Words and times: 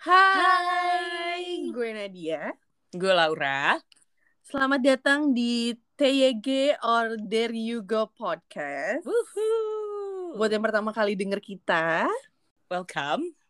Hai, 0.00 1.68
gue 1.68 1.88
Nadia. 1.92 2.56
Gue 2.96 3.12
Laura. 3.12 3.76
Selamat 4.40 4.80
datang 4.80 5.36
di 5.36 5.76
TYG 6.00 6.80
or 6.80 7.20
There 7.20 7.52
You 7.52 7.84
Go 7.84 8.08
podcast. 8.08 9.04
Woohoo. 9.04 10.40
Buat 10.40 10.56
yang 10.56 10.64
pertama 10.64 10.96
kali 10.96 11.12
denger 11.12 11.44
kita 11.44 12.08
Welcome. 12.72 13.45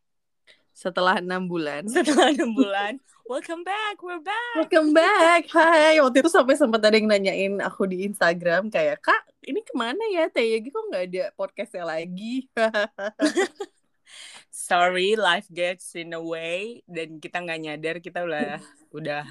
Setelah 0.77 1.25
enam 1.25 1.49
bulan. 1.49 1.89
Setelah 1.97 2.37
enam 2.37 2.53
bulan. 2.53 3.01
Welcome 3.25 3.65
back. 3.65 3.97
We're 4.05 4.21
back. 4.21 4.55
Welcome 4.61 4.93
back. 4.93 5.49
Hai, 5.49 5.97
waktu 6.05 6.21
itu 6.21 6.29
sampai 6.29 6.53
sempat 6.53 6.85
ada 6.85 6.93
yang 6.93 7.09
nanyain 7.09 7.59
aku 7.65 7.89
di 7.89 8.05
Instagram 8.05 8.69
kayak, 8.69 9.01
"Kak, 9.01 9.25
ini 9.49 9.65
ke 9.65 9.73
mana 9.73 10.05
ya 10.13 10.29
TYG 10.29 10.69
kok 10.69 10.85
nggak 10.93 11.05
ada 11.09 11.25
podcastnya 11.33 11.89
lagi?" 11.89 12.45
Sorry, 14.53 15.17
life 15.17 15.49
gets 15.49 15.97
in 15.97 16.13
the 16.13 16.21
way 16.21 16.85
dan 16.85 17.19
kita 17.25 17.41
nggak 17.41 17.61
nyadar 17.65 17.97
kita 17.99 18.23
udah 18.29 18.61
udah 18.93 19.25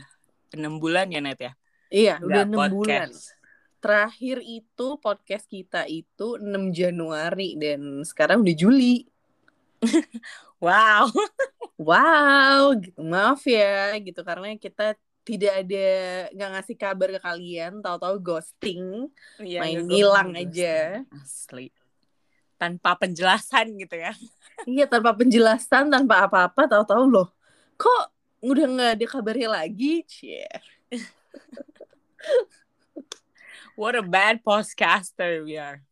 enam 0.57 0.81
bulan 0.81 1.13
ya 1.13 1.21
Net 1.21 1.39
ya. 1.39 1.53
iya, 1.93 2.15
udah 2.25 2.41
enam 2.41 2.73
bulan. 2.73 3.13
Terakhir 3.79 4.41
itu 4.41 4.98
podcast 4.98 5.45
kita 5.45 5.85
itu 5.85 6.41
6 6.41 6.73
Januari 6.73 7.53
dan 7.53 8.01
sekarang 8.01 8.41
udah 8.41 8.55
Juli. 8.57 9.05
Wow. 10.63 11.12
Wow, 11.75 12.80
gitu. 12.80 12.95
maaf 13.03 13.43
ya 13.43 13.91
gitu 13.99 14.23
karena 14.23 14.55
kita 14.55 14.95
tidak 15.26 15.66
ada 15.66 15.88
nggak 16.32 16.49
ngasih 16.55 16.76
kabar 16.77 17.09
ke 17.12 17.20
kalian, 17.20 17.82
tahu-tahu 17.82 18.15
ghosting, 18.21 19.09
Iya, 19.41 19.59
main 19.59 19.82
nggak 19.82 19.90
ngilang 19.90 20.32
aja. 20.37 21.04
Asli. 21.12 21.74
Tanpa 22.55 22.96
penjelasan 22.96 23.76
gitu 23.76 23.99
ya. 23.99 24.13
Iya 24.63 24.85
tanpa 24.87 25.12
penjelasan, 25.12 25.91
tanpa 25.91 26.29
apa-apa, 26.29 26.71
tahu-tahu 26.71 27.04
loh, 27.09 27.27
kok 27.76 28.13
udah 28.40 28.65
nggak 28.70 28.91
ada 28.96 29.05
kabarnya 29.09 29.49
lagi, 29.52 30.05
cie. 30.07 30.48
What 33.76 33.99
a 33.99 34.05
bad 34.05 34.40
podcaster 34.40 35.43
we 35.43 35.59
are. 35.59 35.84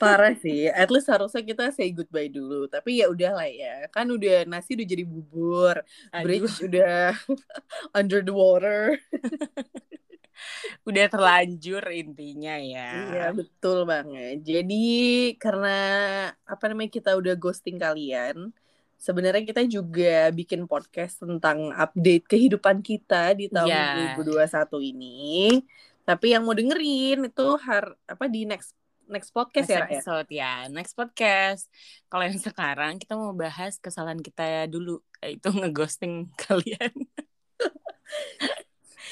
Parah 0.00 0.32
sih, 0.34 0.66
at 0.66 0.88
least 0.88 1.12
harusnya 1.12 1.44
kita 1.44 1.68
say 1.70 1.92
goodbye 1.92 2.28
dulu. 2.28 2.64
Tapi 2.66 3.04
ya 3.04 3.12
udahlah 3.12 3.46
ya, 3.46 3.84
kan 3.92 4.08
udah 4.08 4.48
nasi 4.48 4.72
udah 4.76 4.88
jadi 4.88 5.04
bubur, 5.04 5.76
Aduh, 6.10 6.24
bridge 6.24 6.56
udah 6.64 7.12
under 7.98 8.24
the 8.24 8.32
water. 8.32 8.96
udah 10.84 11.06
terlanjur 11.08 11.84
intinya 11.94 12.58
ya. 12.58 12.90
Iya 13.08 13.26
betul 13.32 13.86
banget. 13.86 14.42
Jadi 14.42 14.84
karena 15.38 15.76
apa 16.44 16.64
namanya 16.68 16.90
kita 16.90 17.14
udah 17.14 17.34
ghosting 17.38 17.78
kalian, 17.78 18.50
sebenarnya 18.98 19.44
kita 19.46 19.62
juga 19.64 20.28
bikin 20.34 20.66
podcast 20.66 21.22
tentang 21.22 21.70
update 21.72 22.26
kehidupan 22.28 22.82
kita 22.82 23.32
di 23.38 23.48
tahun 23.48 23.70
Iya. 23.70 24.16
2021 24.18 24.80
ini. 24.82 25.18
Tapi 26.04 26.36
yang 26.36 26.44
mau 26.44 26.52
dengerin 26.52 27.32
itu 27.32 27.46
har 27.64 27.96
apa 28.04 28.24
di 28.28 28.44
next 28.44 28.76
next 29.06 29.30
podcast 29.30 29.66
Next 29.66 29.72
ya, 29.72 29.78
ya. 29.78 29.86
episode 29.86 30.28
ya, 30.28 30.52
next 30.68 30.94
podcast. 30.94 31.64
Kalau 32.06 32.24
yang 32.24 32.36
sekarang 32.36 32.92
kita 32.96 33.14
mau 33.14 33.32
bahas 33.32 33.76
kesalahan 33.76 34.18
kita 34.18 34.66
dulu, 34.66 35.00
yaitu 35.18 35.48
ngeghosting 35.48 36.28
kalian. 36.42 36.92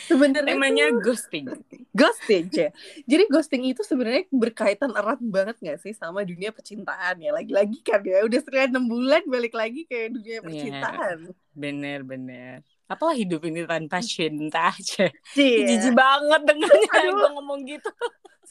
Sebenarnya 0.03 0.59
Temanya 0.59 0.85
tuh 0.91 0.99
ghosting. 1.05 1.47
ghosting, 1.95 2.45
Cie. 2.51 2.69
Jadi 3.07 3.23
ghosting 3.31 3.63
itu 3.65 3.81
sebenarnya 3.81 4.27
berkaitan 4.29 4.91
erat 4.91 5.21
banget 5.23 5.57
gak 5.63 5.79
sih 5.79 5.95
sama 5.95 6.27
dunia 6.27 6.51
percintaan 6.51 7.23
ya? 7.23 7.31
Lagi-lagi 7.31 7.79
kan 7.81 8.03
ya, 8.03 8.25
udah 8.27 8.39
setelah 8.43 8.67
enam 8.67 8.91
bulan 8.91 9.23
balik 9.25 9.55
lagi 9.55 9.87
ke 9.87 10.11
dunia 10.11 10.41
Iya. 10.41 10.45
percintaan. 10.45 11.19
Bener-bener. 11.55 12.67
Apalah 12.91 13.15
hidup 13.15 13.47
ini 13.47 13.63
tanpa 13.63 14.03
cinta 14.03 14.75
aja. 14.75 15.07
Cie. 15.33 15.65
Jijik 15.65 15.95
banget 15.95 16.41
dengannya 16.45 16.89
Aduh. 16.93 17.13
gue 17.15 17.31
ngomong 17.39 17.61
gitu. 17.65 17.91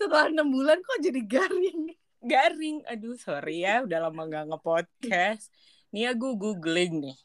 Setelah 0.01 0.33
enam 0.33 0.49
bulan 0.49 0.81
kok 0.81 0.99
jadi 1.05 1.21
garing 1.21 1.93
Garing. 2.21 2.85
Aduh 2.85 3.17
sorry 3.17 3.65
ya, 3.65 3.81
udah 3.81 4.07
lama 4.07 4.29
gak 4.29 4.45
nge-podcast. 4.53 5.49
Nih 5.89 6.05
ya 6.05 6.11
gue 6.13 6.33
googling 6.37 7.01
nih. 7.01 7.17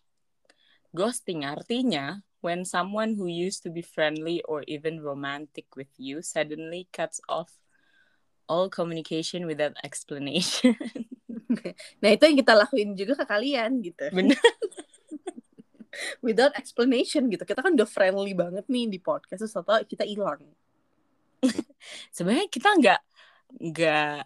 Ghosting 0.97 1.45
artinya 1.45 2.25
when 2.41 2.65
someone 2.65 3.13
who 3.13 3.29
used 3.29 3.61
to 3.61 3.69
be 3.69 3.85
friendly 3.85 4.41
or 4.49 4.65
even 4.65 5.05
romantic 5.05 5.69
with 5.77 5.93
you 6.01 6.25
suddenly 6.25 6.89
cuts 6.97 7.21
off 7.29 7.61
all 8.49 8.73
communication 8.73 9.45
without 9.45 9.77
explanation. 9.85 10.73
nah 12.01 12.11
itu 12.17 12.25
yang 12.25 12.39
kita 12.41 12.53
lakuin 12.57 12.97
juga 12.97 13.21
ke 13.21 13.25
kalian 13.29 13.85
gitu 13.85 14.09
Bener. 14.13 14.39
without 16.27 16.53
explanation 16.57 17.29
gitu 17.33 17.45
kita 17.49 17.61
kan 17.65 17.73
udah 17.73 17.89
friendly 17.89 18.37
banget 18.37 18.65
nih 18.69 18.89
di 18.89 18.99
podcast 19.01 19.41
terus 19.41 19.57
atau 19.57 19.81
kita 19.85 20.05
hilang 20.05 20.45
Sebenarnya 22.17 22.49
kita 22.49 22.69
nggak 22.77 23.01
nggak 23.73 24.19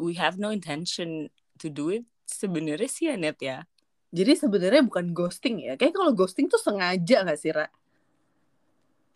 we 0.00 0.16
have 0.16 0.40
no 0.40 0.50
intention 0.50 1.28
to 1.60 1.68
do 1.68 1.92
it. 1.92 2.04
Sebenarnya 2.26 2.88
sih 2.90 3.10
ya 3.10 3.18
net 3.18 3.38
ya. 3.42 3.66
jadi 4.10 4.34
sebenarnya 4.34 4.82
bukan 4.82 5.14
ghosting 5.14 5.62
ya 5.62 5.78
kayak 5.78 5.94
kalau 5.94 6.10
ghosting 6.10 6.50
tuh 6.50 6.58
sengaja 6.58 7.22
gak 7.22 7.38
sih 7.38 7.54
Ra? 7.54 7.70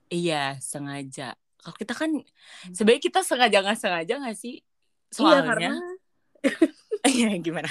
Iya 0.06 0.62
sengaja. 0.62 1.34
Kalau 1.58 1.74
kita 1.74 1.98
kan 1.98 2.22
sebenarnya 2.70 3.02
kita 3.02 3.20
sengaja 3.26 3.58
nggak 3.58 3.78
sengaja 3.80 4.14
nggak 4.22 4.38
sih? 4.38 4.62
iya 4.62 5.10
Soalnya 5.10 5.42
karena 5.50 5.74
Iya 7.04 7.36
gimana? 7.40 7.68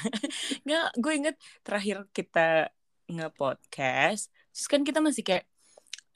Nggak, 0.61 0.87
gue 1.01 1.13
inget 1.17 1.35
terakhir 1.65 1.97
kita 2.13 2.69
nge-podcast, 3.09 4.29
terus 4.53 4.67
kan 4.69 4.81
kita 4.85 5.01
masih 5.01 5.25
kayak, 5.25 5.45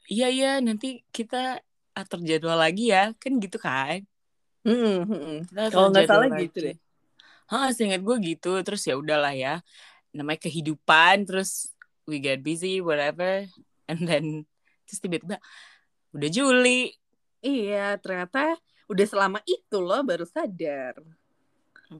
iya 0.06 0.30
iya 0.30 0.52
nanti 0.62 1.02
kita 1.10 1.60
atur 1.98 2.20
jadwal 2.22 2.58
lagi 2.58 2.94
ya, 2.94 3.10
kan 3.18 3.32
gitu 3.42 3.58
kan? 3.58 4.06
Mm, 4.62 4.74
mm, 4.74 5.04
mm. 5.08 5.38
Kita 5.50 5.60
atur 5.66 5.72
kalau 5.74 5.88
nggak 5.90 6.06
salah 6.06 6.28
lagi. 6.30 6.46
gitu 6.46 6.58
deh 6.70 6.76
Hah, 7.48 7.72
seingat 7.72 8.04
gue 8.04 8.16
gitu, 8.20 8.60
terus 8.60 8.84
ya 8.84 8.94
udahlah 9.00 9.32
ya, 9.32 9.64
namanya 10.12 10.44
kehidupan, 10.44 11.24
terus 11.24 11.72
we 12.04 12.20
get 12.20 12.44
busy, 12.44 12.84
whatever, 12.84 13.48
and 13.88 14.04
then 14.04 14.44
terus 14.84 15.00
tiba-tiba 15.00 15.40
udah 16.12 16.28
Juli, 16.28 16.92
iya 17.40 17.96
ternyata 17.96 18.56
udah 18.88 19.06
selama 19.08 19.40
itu 19.48 19.80
loh 19.80 20.04
baru 20.04 20.28
sadar 20.28 21.00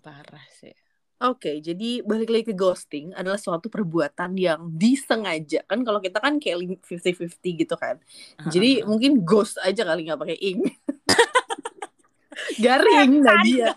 parah 0.05 0.47
sih. 0.53 0.77
Oke, 1.19 1.59
jadi 1.59 1.99
balik 2.07 2.31
lagi 2.31 2.45
ke 2.47 2.55
ghosting 2.55 3.11
adalah 3.11 3.43
suatu 3.43 3.67
perbuatan 3.67 4.39
yang 4.39 4.71
disengaja 4.71 5.67
kan 5.67 5.83
kalau 5.83 5.99
kita 5.99 6.23
kan 6.23 6.39
kayak 6.39 6.79
50-50 6.79 7.59
gitu 7.59 7.75
kan. 7.75 7.99
Jadi 8.47 8.87
mungkin 8.87 9.27
ghost 9.27 9.59
aja 9.59 9.83
kali 9.83 10.07
nggak 10.07 10.21
pakai 10.23 10.39
ing. 10.39 10.63
Garing 12.63 13.19
Nadia. 13.19 13.75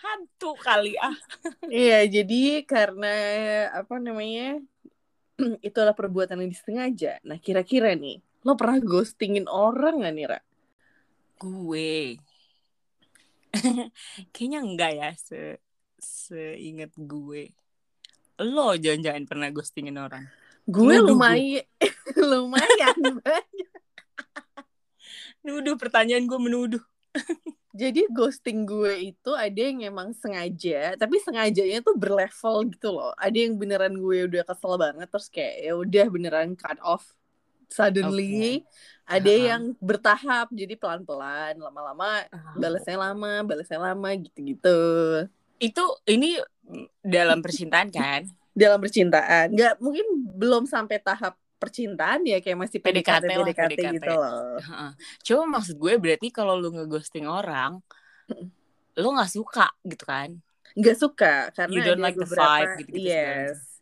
Hantu 0.00 0.56
kali 0.64 0.96
ah. 0.96 1.16
Iya, 1.68 2.08
jadi 2.08 2.64
karena 2.64 3.14
apa 3.76 4.00
namanya? 4.00 4.64
itulah 5.68 5.92
perbuatan 5.92 6.40
yang 6.40 6.52
disengaja. 6.52 7.20
Nah, 7.20 7.36
kira-kira 7.36 7.92
nih, 7.92 8.24
lo 8.48 8.56
pernah 8.56 8.80
ghostingin 8.80 9.44
orang 9.44 10.00
gak 10.00 10.14
nih, 10.16 10.24
Ra? 10.24 10.40
Gue. 11.36 12.16
Kayaknya 14.34 14.60
enggak 14.62 14.92
ya 14.94 15.10
se 15.16 15.40
seingat 15.96 16.92
gue. 16.94 17.52
Lo 18.42 18.76
jangan-jangan 18.76 19.24
pernah 19.24 19.48
ghostingin 19.48 19.96
orang. 19.96 20.28
Gue 20.66 20.98
Nuduh 20.98 21.14
lumayan 21.14 21.64
lumayan 22.30 22.98
banyak. 23.22 23.72
Nuduh 25.46 25.78
pertanyaan 25.78 26.26
gue 26.26 26.40
menuduh. 26.42 26.84
Jadi 27.76 28.08
ghosting 28.08 28.64
gue 28.64 29.12
itu 29.12 29.30
ada 29.36 29.60
yang 29.60 29.84
emang 29.84 30.16
sengaja, 30.16 30.96
tapi 30.96 31.20
sengajanya 31.20 31.84
tuh 31.84 31.92
berlevel 31.92 32.72
gitu 32.72 32.88
loh. 32.88 33.12
Ada 33.20 33.36
yang 33.36 33.60
beneran 33.60 34.00
gue 34.00 34.24
udah 34.32 34.42
kesel 34.48 34.80
banget 34.80 35.08
terus 35.12 35.28
kayak 35.28 35.54
ya 35.60 35.72
udah 35.76 36.06
beneran 36.08 36.56
cut 36.56 36.80
off 36.80 37.04
suddenly. 37.68 38.64
Ada 39.06 39.30
Ha-ha. 39.30 39.46
yang 39.54 39.62
bertahap 39.78 40.50
jadi 40.50 40.74
pelan-pelan, 40.74 41.62
lama-lama 41.62 42.26
balasnya 42.58 42.98
lama, 42.98 43.46
balasnya 43.46 43.78
lama 43.78 44.10
gitu-gitu. 44.18 44.82
Itu 45.62 45.84
ini 46.10 46.42
dalam 47.06 47.38
percintaan 47.38 47.88
kan? 47.94 48.26
Dalam 48.56 48.80
percintaan, 48.80 49.52
nggak 49.52 49.84
mungkin 49.84 50.32
belum 50.32 50.64
sampai 50.64 50.96
tahap 50.96 51.36
percintaan 51.60 52.24
ya 52.24 52.40
kayak 52.40 52.56
masih 52.56 52.80
PDKT 52.80 53.28
PDKT 53.28 53.32
lah, 53.36 53.36
PDKT, 53.44 53.68
PDKT. 53.68 53.94
gitu 54.00 54.12
loh. 54.16 54.56
Heeh. 54.56 54.90
Coba 55.28 55.42
maksud 55.60 55.76
gue 55.76 55.92
berarti 56.00 56.28
kalau 56.32 56.56
lu 56.56 56.72
ngeghosting 56.72 57.28
orang, 57.28 57.84
lu 58.96 59.08
nggak 59.12 59.28
suka 59.28 59.68
gitu 59.84 60.08
kan? 60.08 60.40
Nggak 60.72 60.96
suka 60.96 61.52
karena 61.52 61.72
You 61.76 61.80
don't 61.84 62.00
like 62.00 62.16
the 62.16 62.24
beberapa 62.24 62.48
vibe 62.48 62.72
gitu-gitu 62.80 63.12
yes. 63.12 63.75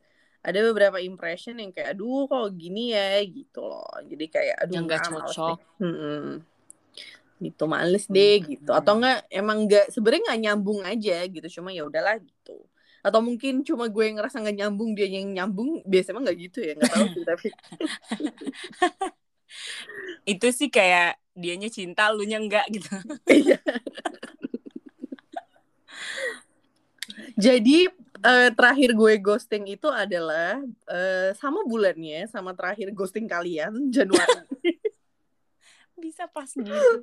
Ada 0.45 0.61
beberapa 0.61 1.01
impression 1.01 1.57
yang 1.57 1.73
kayak 1.73 1.97
aduh 1.97 2.29
kok 2.29 2.53
gini 2.53 2.93
ya 2.93 3.17
gitu 3.25 3.65
loh 3.65 3.89
jadi 4.05 4.25
kayak 4.29 4.57
aduh 4.61 4.75
Yang 4.77 4.85
nggak 4.85 5.01
cocok. 5.09 5.57
gitu 7.41 7.65
males 7.67 8.05
deh 8.07 8.37
Hmm. 8.41 8.49
gitu 8.53 8.71
atau 8.71 8.95
enggak 8.97 9.19
emang 9.29 9.59
enggak 9.67 9.87
sebenarnya 9.91 10.23
nggak 10.29 10.41
nyambung 10.45 10.81
aja 10.85 11.17
gitu 11.27 11.47
cuma 11.61 11.73
ya 11.73 11.83
udahlah 11.85 12.21
gitu 12.21 12.57
atau 13.05 13.21
mungkin 13.21 13.61
cuma 13.61 13.85
gue 13.89 14.01
yang 14.01 14.17
ngerasa 14.17 14.41
nggak 14.41 14.57
nyambung 14.61 14.97
dia 14.97 15.05
yang 15.05 15.29
nyambung 15.29 15.85
biasanya 15.85 16.13
emang 16.17 16.25
nggak 16.25 16.39
gitu 16.41 16.59
ya 16.65 16.73
nggak 16.73 16.93
tahu 16.93 17.07
sih 17.11 17.25
tapi 17.25 17.49
Itu 20.25 20.49
sih 20.51 20.67
kayak 20.67 21.21
dianya 21.37 21.71
cinta, 21.71 22.11
lu 22.11 22.27
nya 22.27 22.43
enggak 22.43 22.67
gitu. 22.73 22.91
Iya. 23.29 23.61
Jadi 27.39 27.87
eh, 28.25 28.49
terakhir 28.57 28.91
gue 28.97 29.13
ghosting 29.21 29.65
itu 29.69 29.89
adalah 29.93 30.59
eh, 30.89 31.31
sama 31.37 31.61
bulannya 31.69 32.25
sama 32.33 32.57
terakhir 32.57 32.89
ghosting 32.97 33.29
kalian 33.29 33.93
Januari. 33.93 34.49
Bisa 36.03 36.27
pas 36.27 36.49
gitu. 36.51 36.97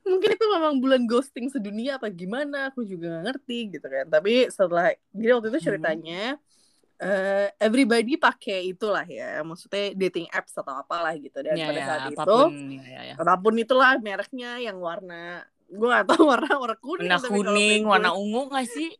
Mungkin 0.00 0.30
itu 0.32 0.46
memang 0.48 0.80
bulan 0.80 1.04
ghosting 1.06 1.46
sedunia 1.52 2.00
apa 2.00 2.08
gimana 2.10 2.72
aku 2.72 2.82
juga 2.88 3.20
gak 3.20 3.24
ngerti 3.30 3.58
gitu 3.78 3.86
kan. 3.86 4.06
Tapi 4.08 4.48
setelah 4.48 4.96
jadi 5.12 5.30
waktu 5.36 5.48
itu 5.52 5.60
Hmm. 5.60 5.68
ceritanya 5.70 6.22
eh, 7.00 7.48
everybody 7.56 8.20
pakai 8.20 8.76
itulah 8.76 9.04
ya, 9.08 9.40
maksudnya 9.40 9.96
dating 9.96 10.28
apps 10.36 10.52
atau 10.52 10.72
apalah 10.84 11.16
gitu 11.16 11.40
dan 11.40 11.56
Ya, 11.56 11.64
pada 11.68 11.80
ya, 11.80 11.86
saat 11.88 12.02
itu 12.12 12.20
apa 12.20 12.24
pun 12.28 12.52
ya, 12.76 12.84
ya, 12.84 13.00
ya. 13.08 13.14
apa 13.16 13.34
pun 13.40 13.54
itulah 13.56 13.92
mereknya 14.04 14.50
yang 14.60 14.76
warna 14.80 15.48
gue 15.70 15.88
gak 15.88 16.06
tahu 16.12 16.22
warna 16.32 16.50
warna 16.60 16.76
kuning 16.76 17.08
Warna 17.08 17.28
kuning, 17.30 17.80
warna 17.88 18.10
ungu 18.12 18.52
gak 18.52 18.66
sih? 18.68 18.90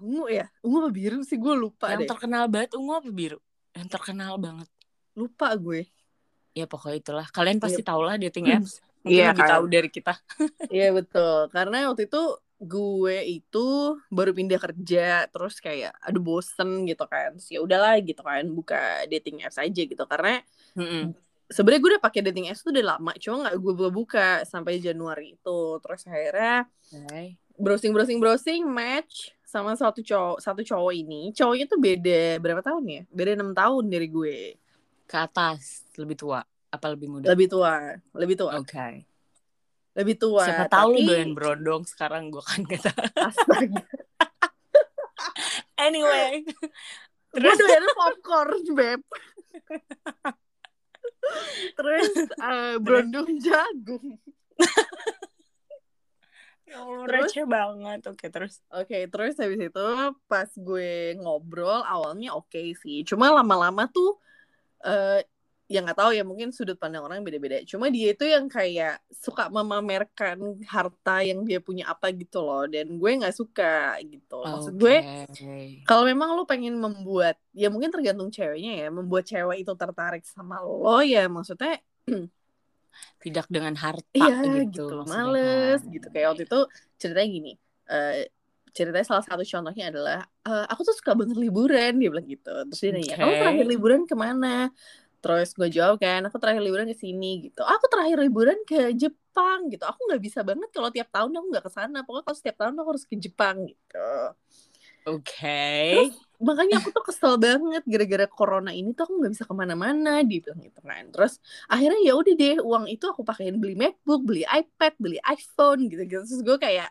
Ungu 0.00 0.24
ya 0.26 0.46
ungu 0.60 0.76
apa 0.82 0.90
biru 0.90 1.18
sih 1.22 1.36
gue 1.36 1.54
lupa 1.54 1.92
Yang 1.92 2.00
deh 2.04 2.08
terkenal 2.10 2.44
banget 2.48 2.70
ungu 2.74 2.92
apa 2.96 3.10
biru? 3.10 3.38
Yang 3.72 3.88
terkenal 3.92 4.34
banget. 4.36 4.68
lupa 5.14 5.52
gue 5.54 5.86
Ya 6.50 6.66
pokoknya 6.66 6.98
itulah. 6.98 7.26
Kalian 7.30 7.62
pasti 7.62 7.78
Iya. 7.78 7.88
tau 7.88 8.02
lah 8.02 8.18
dating 8.18 8.50
apps. 8.50 8.82
Mungkin 9.00 9.16
Iya, 9.16 9.30
lebih 9.30 9.44
kan. 9.46 9.50
tahu 9.54 9.64
dari 9.70 9.88
kita. 9.88 10.14
Iya 10.74 10.88
betul 10.90 11.46
karena 11.48 11.88
waktu 11.88 12.10
itu 12.10 12.22
gue 12.60 13.16
itu 13.24 13.66
baru 14.12 14.36
pindah 14.36 14.60
kerja 14.60 15.24
terus 15.32 15.56
kayak 15.64 15.96
aduh 16.04 16.20
bosen 16.20 16.84
gitu 16.84 17.08
kan 17.08 17.32
ya 17.48 17.64
udahlah 17.64 17.96
gitu 18.04 18.20
kan 18.20 18.44
buka 18.52 18.76
dating 19.08 19.40
apps 19.40 19.56
aja 19.56 19.80
gitu 19.80 20.04
karena 20.04 20.44
Mm-mm. 20.76 21.16
sebenarnya 21.48 21.80
gue 21.80 21.90
udah 21.96 22.04
pakai 22.04 22.20
dating 22.20 22.52
apps 22.52 22.60
tuh 22.60 22.76
udah 22.76 22.84
lama 22.84 23.16
cuma 23.16 23.48
nggak 23.48 23.56
gue 23.56 23.90
buka 23.90 24.44
sampai 24.44 24.76
Januari 24.76 25.40
itu 25.40 25.58
terus 25.80 26.04
akhirnya 26.04 26.68
Oke. 26.92 27.40
browsing 27.56 27.96
browsing 27.96 28.18
browsing 28.20 28.62
match 28.68 29.32
sama 29.50 29.74
satu 29.74 29.98
cowok 30.00 30.38
satu 30.38 30.62
cowok 30.62 30.92
ini 30.94 31.34
cowoknya 31.34 31.66
tuh 31.66 31.76
beda 31.76 32.38
berapa 32.38 32.62
tahun 32.62 32.84
ya 32.86 33.02
beda 33.10 33.30
enam 33.34 33.50
tahun 33.50 33.84
dari 33.86 34.06
gue 34.06 34.38
Ke 35.04 35.26
atas, 35.26 35.82
lebih 35.98 36.14
tua. 36.14 36.38
Apa 36.70 36.94
lebih 36.94 37.10
muda? 37.10 37.26
lebih 37.26 37.50
tua 37.50 37.98
lebih 38.14 38.38
tua 38.38 38.54
Oke. 38.56 39.04
lebih 39.90 40.14
tua 40.14 40.46
Siapa 40.46 40.70
tahu 40.70 40.94
tapi- 40.94 41.02
doyan 41.04 41.30
berondong 41.34 41.82
sekarang 41.82 42.30
gue 42.30 42.40
kan 42.40 42.62
kata. 42.62 42.94
Anyway. 45.76 46.46
gue 46.46 46.68
Terus 47.34 47.56
doyan 47.56 47.84
popcorn 47.90 48.62
beb 48.70 49.02
terus 51.76 52.10
eh, 52.26 52.74
berondong 52.78 53.28
jagung 53.38 54.18
Terus? 57.06 57.30
receh 57.32 57.46
banget. 57.46 58.00
Oke, 58.08 58.26
terus. 58.28 58.60
Oke, 58.70 59.06
terus 59.10 59.34
habis 59.36 59.60
itu 59.60 59.86
pas 60.30 60.50
gue 60.50 61.14
ngobrol 61.20 61.82
awalnya 61.84 62.34
oke 62.36 62.60
sih. 62.78 63.02
Cuma 63.06 63.30
lama-lama 63.30 63.88
tuh 63.90 64.18
eh 64.80 65.22
ya 65.70 65.86
nggak 65.86 66.02
tahu 66.02 66.10
ya 66.10 66.26
mungkin 66.26 66.50
sudut 66.50 66.74
pandang 66.74 67.06
orang 67.06 67.22
beda-beda. 67.22 67.62
Cuma 67.62 67.86
dia 67.94 68.10
itu 68.10 68.26
yang 68.26 68.50
kayak 68.50 68.98
suka 69.14 69.46
memamerkan 69.46 70.58
harta 70.66 71.22
yang 71.22 71.46
dia 71.46 71.62
punya 71.62 71.86
apa 71.86 72.10
gitu 72.10 72.42
loh. 72.42 72.66
Dan 72.66 72.98
gue 72.98 73.10
nggak 73.22 73.36
suka 73.36 73.94
gitu. 74.02 74.42
Maksud 74.42 74.74
gue 74.74 74.96
kalau 75.86 76.02
memang 76.02 76.34
lo 76.34 76.42
pengen 76.42 76.74
membuat 76.74 77.38
ya 77.54 77.70
mungkin 77.70 77.94
tergantung 77.94 78.34
ceweknya 78.34 78.82
ya 78.82 78.88
membuat 78.90 79.30
cewek 79.30 79.62
itu 79.62 79.72
tertarik 79.78 80.26
sama 80.26 80.58
lo 80.58 80.98
ya 81.06 81.30
maksudnya 81.30 81.78
tidak 83.20 83.46
dengan 83.48 83.74
harta 83.76 84.14
iya 84.16 84.40
gitu, 84.42 84.66
gitu, 84.68 84.82
maksudnya. 85.00 85.24
Males 85.24 85.82
gitu. 85.86 86.06
Kayak 86.10 86.26
waktu 86.34 86.42
itu 86.48 86.60
ceritanya 87.00 87.28
gini 87.28 87.52
eh 87.90 88.30
ceritanya 88.70 89.02
salah 89.02 89.24
satu 89.26 89.42
contohnya 89.42 89.90
adalah 89.90 90.18
eh, 90.46 90.66
aku 90.70 90.80
tuh 90.86 90.94
suka 90.94 91.12
banget 91.18 91.36
liburan 91.36 91.92
dia 91.98 92.08
bilang 92.08 92.26
gitu. 92.26 92.52
Terus 92.70 92.80
dia 92.80 92.90
nanya 92.94 93.14
kamu 93.18 93.32
Oke. 93.34 93.40
terakhir 93.42 93.66
liburan 93.66 94.00
ke 94.06 94.14
mana? 94.14 94.54
Terus 95.20 95.48
gue 95.52 95.68
jawab 95.68 96.00
kan 96.00 96.24
aku 96.24 96.36
terakhir 96.40 96.62
liburan 96.64 96.86
ke 96.88 96.96
sini 96.96 97.50
gitu. 97.50 97.60
Aku 97.66 97.84
terakhir 97.92 98.16
liburan 98.22 98.58
ke 98.64 98.94
Jepang 98.96 99.68
gitu. 99.68 99.84
Aku 99.84 100.00
nggak 100.08 100.22
bisa 100.22 100.40
banget 100.46 100.70
kalau 100.72 100.88
tiap 100.88 101.10
tahun 101.12 101.34
aku 101.34 101.46
nggak 101.50 101.64
ke 101.66 101.72
sana. 101.74 101.98
Pokoknya 102.06 102.24
kalau 102.24 102.38
setiap 102.38 102.56
tahun 102.62 102.74
aku 102.78 102.88
harus 102.96 103.04
ke 103.04 103.16
Jepang 103.18 103.56
gitu 103.68 104.06
Oke. 105.08 105.64
Terus 105.94 106.12
makanya 106.40 106.80
aku 106.80 106.88
tuh 106.92 107.04
kesel 107.04 107.36
banget 107.36 107.84
gara-gara 107.84 108.26
corona 108.28 108.72
ini 108.72 108.96
tuh 108.96 109.04
aku 109.04 109.14
nggak 109.20 109.32
bisa 109.36 109.44
ke 109.44 109.54
mana-mana 109.56 110.24
bilang 110.24 110.58
gitu 110.60 110.80
kan. 110.80 111.04
Terus 111.12 111.40
akhirnya 111.68 112.00
ya 112.04 112.12
udah 112.16 112.34
deh 112.36 112.56
uang 112.60 112.84
itu 112.88 113.04
aku 113.08 113.24
pakein 113.24 113.56
beli 113.60 113.76
MacBook 113.76 114.22
beli 114.24 114.44
iPad 114.48 114.92
beli 114.96 115.18
iPhone 115.24 115.88
gitu 115.88 116.02
gitu 116.08 116.22
terus 116.24 116.42
gue 116.44 116.56
kayak 116.56 116.90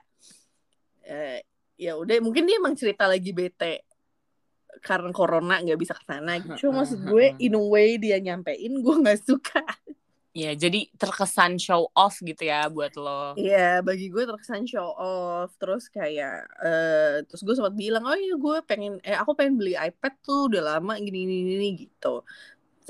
eh, 1.05 1.41
ya 1.79 1.97
udah 1.97 2.17
mungkin 2.21 2.45
dia 2.45 2.61
emang 2.61 2.77
cerita 2.77 3.09
lagi 3.09 3.33
bete 3.33 3.85
karena 4.79 5.09
corona 5.11 5.59
nggak 5.59 5.79
bisa 5.79 5.93
ke 5.97 6.03
sana 6.05 6.39
gitu. 6.39 6.69
Cuma 6.69 6.83
maksud 6.85 7.03
gue 7.03 7.35
in 7.41 7.57
a 7.57 7.63
way 7.63 7.97
dia 7.97 8.21
nyampein 8.21 8.79
gue 8.79 8.95
nggak 9.01 9.19
suka 9.25 9.65
Ya, 10.29 10.53
jadi 10.53 10.85
terkesan 10.93 11.57
show 11.57 11.89
off 11.97 12.21
gitu 12.21 12.45
ya 12.45 12.69
buat 12.69 12.93
lo. 12.93 13.33
Iya, 13.33 13.81
bagi 13.81 14.13
gue 14.13 14.29
terkesan 14.29 14.69
show 14.69 14.93
off. 14.93 15.57
Terus 15.57 15.89
kayak, 15.89 16.45
eh 16.61 17.25
terus 17.25 17.41
gue 17.41 17.57
sempat 17.57 17.73
bilang, 17.73 18.05
oh 18.05 18.13
iya 18.13 18.37
gue 18.37 18.57
pengen, 18.61 19.01
eh 19.01 19.17
aku 19.17 19.33
pengen 19.33 19.57
beli 19.57 19.73
iPad 19.73 20.13
tuh 20.21 20.53
udah 20.53 20.77
lama 20.77 21.01
gini 21.01 21.25
gini, 21.25 21.35
gini 21.49 21.67
gitu. 21.81 22.21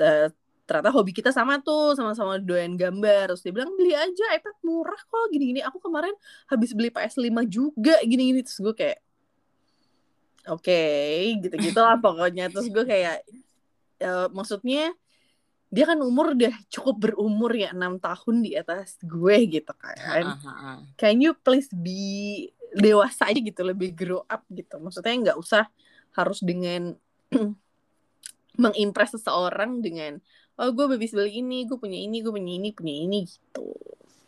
Eh, 0.04 0.28
ternyata 0.68 0.92
hobi 0.92 1.16
kita 1.16 1.32
sama 1.32 1.64
tuh, 1.64 1.96
sama-sama 1.96 2.44
doyan 2.44 2.76
gambar. 2.76 3.32
Terus 3.32 3.42
dia 3.48 3.56
bilang 3.56 3.72
beli 3.80 3.96
aja 3.96 4.26
iPad 4.36 4.56
murah 4.68 5.00
kok 5.00 5.26
gini 5.32 5.56
gini. 5.56 5.62
Aku 5.64 5.80
kemarin 5.80 6.12
habis 6.52 6.76
beli 6.76 6.92
PS5 6.92 7.48
juga 7.48 8.04
gini 8.04 8.36
gini. 8.36 8.40
Terus 8.44 8.60
gue 8.60 8.76
kayak, 8.76 9.00
oke, 10.44 10.84
gitu-gitu 11.40 11.80
lah 11.80 11.96
pokoknya. 12.04 12.52
Terus 12.52 12.68
gue 12.68 12.84
kayak, 12.84 13.24
eh, 14.04 14.28
maksudnya 14.36 14.92
dia 15.70 15.86
kan 15.86 16.02
umur 16.02 16.34
udah 16.34 16.54
cukup 16.68 16.96
berumur 17.10 17.54
ya 17.54 17.70
enam 17.72 18.02
tahun 18.02 18.42
di 18.42 18.58
atas 18.58 18.98
gue 19.06 19.36
gitu 19.48 19.74
kan 19.78 20.34
Ha-ha-ha. 20.38 20.82
can 20.98 21.22
you 21.22 21.32
please 21.38 21.70
be 21.70 22.50
dewasa 22.74 23.30
aja 23.30 23.38
gitu 23.42 23.62
lebih 23.62 23.94
grow 23.94 24.22
up 24.26 24.46
gitu 24.50 24.78
maksudnya 24.78 25.14
nggak 25.30 25.38
usah 25.38 25.66
harus 26.14 26.42
dengan 26.42 26.94
mengimpress 28.60 29.16
seseorang 29.16 29.80
dengan 29.80 30.20
oh 30.60 30.70
gue 30.76 30.86
habis 30.92 31.16
beli 31.16 31.40
ini 31.40 31.64
gue 31.64 31.78
punya 31.80 31.96
ini 31.96 32.20
gue 32.20 32.34
punya 32.34 32.54
ini 32.58 32.70
punya 32.74 32.96
ini 32.96 33.18
gitu 33.26 33.70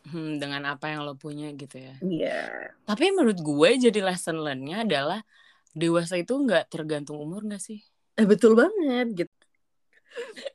Hmm, 0.02 0.42
dengan 0.44 0.66
apa 0.68 0.92
yang 0.92 1.08
lo 1.08 1.16
punya 1.16 1.54
gitu 1.56 1.78
ya. 1.78 1.96
Iya 2.04 2.74
Tapi 2.84 3.16
menurut 3.16 3.40
gue 3.40 3.70
jadi 3.80 4.00
lesson 4.04 4.44
learn-nya 4.44 4.84
adalah 4.84 5.24
dewasa 5.72 6.20
itu 6.20 6.36
nggak 6.36 6.68
tergantung 6.68 7.16
umur 7.22 7.48
nggak 7.48 7.62
sih? 7.64 7.80
eh, 8.20 8.28
betul 8.28 8.60
banget 8.60 9.08
gitu 9.16 9.31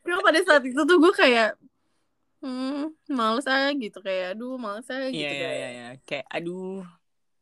Cuma 0.02 0.18
pada 0.22 0.40
saat 0.42 0.62
itu 0.64 0.80
tuh 0.80 0.96
gue 0.98 1.12
kayak 1.12 1.50
hmm 2.36 2.92
males 3.10 3.46
aja 3.48 3.72
gitu 3.72 3.98
kayak 4.04 4.36
aduh 4.36 4.54
males 4.60 4.86
aja 4.86 5.08
gitu 5.08 5.16
Iya 5.18 5.30
iya 5.32 5.40
kayak. 5.40 5.56
iya 5.56 5.68
iya. 5.72 5.88
Kayak 6.04 6.26
aduh. 6.30 6.84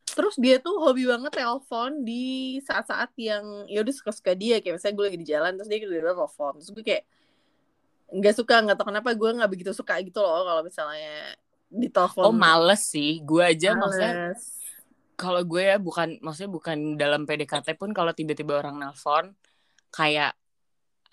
terus 0.06 0.38
dia 0.38 0.62
tuh 0.62 0.78
hobi 0.78 1.10
banget 1.10 1.34
telepon 1.34 2.06
di 2.06 2.22
saat-saat 2.62 3.10
yang 3.18 3.66
ya 3.66 3.82
udah 3.82 3.90
suka-suka 3.90 4.30
dia 4.38 4.62
kayak 4.62 4.78
misalnya 4.78 4.94
gue 4.94 5.06
lagi 5.10 5.18
di 5.18 5.26
jalan 5.26 5.52
terus 5.58 5.66
dia 5.66 5.78
udah 5.82 6.14
telepon 6.14 6.52
terus 6.62 6.70
gue 6.70 6.84
kayak 6.86 7.04
nggak 8.14 8.34
suka 8.38 8.54
nggak 8.62 8.76
tahu 8.78 8.86
kenapa 8.94 9.10
gue 9.10 9.30
nggak 9.34 9.50
begitu 9.50 9.72
suka 9.74 9.98
gitu 10.06 10.22
loh 10.22 10.46
kalau 10.46 10.62
misalnya 10.62 11.34
ditelepon 11.66 12.22
Oh 12.22 12.30
males 12.30 12.82
sih. 12.86 13.18
Gue 13.26 13.42
aja 13.42 13.74
maksudnya 13.74 14.14
Males. 14.30 14.42
kalau 15.18 15.42
gue 15.42 15.62
ya 15.66 15.76
bukan 15.82 16.22
maksudnya 16.22 16.50
bukan 16.52 16.94
dalam 16.94 17.26
PDKT 17.26 17.74
pun 17.74 17.90
kalau 17.90 18.14
tiba-tiba 18.14 18.62
orang 18.62 18.78
nelpon 18.78 19.34
kayak 19.90 20.38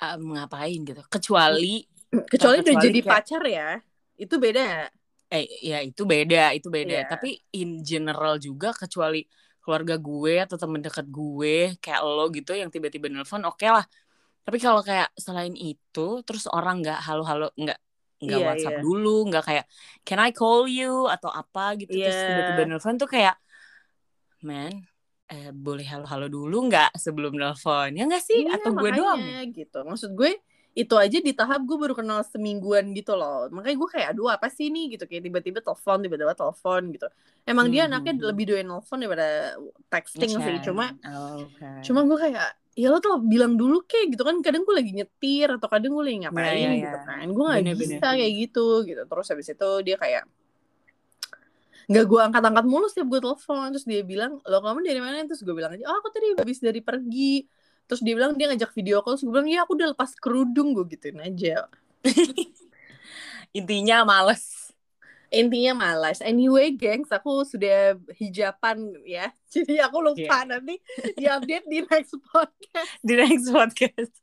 um, 0.01 0.35
ngapain 0.35 0.79
gitu. 0.81 1.01
Kecuali 1.07 1.85
kecuali 2.27 2.57
udah 2.59 2.65
kecuali 2.75 2.85
jadi 2.89 2.99
kayak- 2.99 3.11
pacar 3.13 3.43
ya 3.47 3.69
itu 4.17 4.35
beda 4.35 4.91
eh 5.31 5.47
ya 5.63 5.79
itu 5.79 6.03
beda, 6.03 6.51
itu 6.51 6.67
Iya. 6.67 6.75
beda. 6.75 6.97
Tapi 7.15 7.29
in 7.55 7.79
general 7.81 8.35
juga 8.35 8.75
kecuali 8.75 9.23
keluarga 9.63 9.95
gue 9.95 10.43
atau 10.43 10.57
temen 10.59 10.81
dekat 10.83 11.07
gue 11.07 11.77
kayak 11.79 12.01
lo 12.03 12.27
gitu 12.33 12.51
yang 12.51 12.67
tiba-tiba 12.67 13.07
nelpon 13.07 13.45
oke 13.47 13.63
lah. 13.63 13.85
Tapi 14.43 14.57
kalau 14.59 14.81
kayak 14.83 15.13
selain 15.15 15.53
itu 15.55 16.19
terus 16.27 16.49
orang 16.51 16.81
nggak 16.83 16.99
halo-halo 17.07 17.47
nggak 17.55 17.79
nggak 18.21 18.37
Iya, 18.37 18.47
WhatsApp 18.51 18.75
iya. 18.77 18.83
dulu, 18.83 19.17
nggak 19.31 19.43
kayak 19.47 19.65
can 20.03 20.19
I 20.19 20.29
call 20.29 20.67
you 20.67 21.07
atau 21.07 21.31
apa 21.31 21.79
gitu 21.79 21.95
terus 21.95 22.11
Iya. 22.11 22.27
tiba-tiba 22.27 22.61
nelpon 22.67 22.95
tuh 22.99 23.09
kayak 23.09 23.35
man 24.41 24.73
eh, 25.31 25.49
boleh 25.55 25.85
halo-halo 25.91 26.27
dulu 26.27 26.55
nggak 26.67 26.89
sebelum 27.03 27.33
nelfon? 27.39 27.95
Ya 27.97 28.03
nggak 28.09 28.23
sih? 28.29 28.39
Iya, 28.45 28.59
atau 28.59 28.71
gue 28.75 28.89
doang? 28.99 29.21
gitu. 29.55 29.77
Maksud 29.87 30.11
gue 30.19 30.31
itu 30.71 30.95
aja 30.95 31.17
di 31.19 31.31
tahap 31.35 31.67
gue 31.67 31.75
baru 31.83 31.93
kenal 31.99 32.23
semingguan 32.23 32.95
gitu 32.95 33.11
loh. 33.19 33.47
Makanya 33.51 33.75
gue 33.81 33.89
kayak 33.91 34.07
aduh 34.15 34.27
apa 34.35 34.47
sih 34.51 34.67
nih 34.71 34.95
gitu. 34.95 35.03
Kayak 35.09 35.23
tiba-tiba 35.27 35.59
telepon 35.65 35.97
tiba-tiba 36.03 36.33
telepon 36.35 36.81
gitu. 36.95 37.07
Emang 37.47 37.67
dia 37.73 37.87
Hmm, 37.87 37.91
anaknya 37.91 38.13
hmm, 38.15 38.21
hmm. 38.23 38.29
lebih 38.31 38.43
doyan 38.47 38.67
telepon 38.71 38.97
daripada 39.03 39.27
texting 39.91 40.33
sih. 40.39 40.59
Ngechat. 40.59 40.63
cuma 40.67 40.85
Oh, 41.07 41.47
oke. 41.47 41.71
cuma 41.85 41.99
gue 42.07 42.17
kayak 42.19 42.47
ya 42.71 42.87
lo 42.87 42.97
tuh 43.03 43.19
bilang 43.23 43.53
dulu 43.59 43.83
kayak 43.87 44.15
gitu 44.15 44.23
kan. 44.23 44.35
Kadang 44.45 44.63
gue 44.67 44.75
lagi 44.79 44.91
nyetir 44.95 45.47
atau 45.59 45.67
kadang 45.67 45.91
gue 45.95 46.03
lagi 46.07 46.19
ngapain 46.23 46.55
Iya, 46.55 46.69
iya, 46.75 46.83
gitu 46.87 46.97
iya. 46.97 47.05
kan. 47.07 47.25
Gue 47.35 47.45
nggak 47.51 47.77
bisa 47.79 48.05
kayak 48.15 48.33
gitu 48.47 48.65
gitu. 48.87 49.01
Terus 49.07 49.27
habis 49.31 49.47
itu 49.51 49.69
dia 49.87 49.95
kayak 49.99 50.23
nggak 51.91 52.05
gue 52.07 52.21
angkat-angkat 52.23 52.65
mulu 52.65 52.87
setiap 52.87 53.07
gue 53.11 53.19
telepon. 53.19 53.67
Terus 53.75 53.85
dia 53.85 54.01
bilang 54.07 54.39
lo 54.47 54.57
kamu 54.63 54.79
dari 54.79 55.01
mana? 55.03 55.27
Terus 55.27 55.43
gue 55.43 55.51
bilang 55.51 55.75
aja 55.75 55.83
oh 55.91 55.99
aku 55.99 56.09
tadi 56.15 56.31
habis 56.39 56.63
dari 56.63 56.79
pergi. 56.79 57.43
Terus 57.91 57.99
dia 57.99 58.15
bilang 58.15 58.31
dia 58.39 58.47
ngajak 58.47 58.71
video 58.71 59.03
call. 59.03 59.19
Terus 59.19 59.27
gue 59.27 59.33
bilang 59.35 59.49
ya 59.51 59.67
aku 59.67 59.75
udah 59.75 59.91
lepas 59.91 60.15
kerudung. 60.15 60.71
Gue 60.71 60.87
gituin 60.87 61.19
aja. 61.19 61.67
Intinya 63.59 64.07
males. 64.07 64.71
Intinya 65.31 65.71
malas 65.87 66.19
anyway 66.19 66.75
gengs 66.75 67.07
aku 67.11 67.43
sudah 67.43 67.95
hijaban 68.15 68.95
ya. 69.03 69.31
Jadi 69.53 69.79
aku 69.83 69.99
lupa 69.99 70.47
nanti 70.47 70.79
di 71.15 71.27
update 71.27 71.67
di 71.67 71.83
next 71.87 72.15
podcast. 72.31 72.91
Di 73.07 73.13
next 73.15 73.47
podcast. 73.51 74.15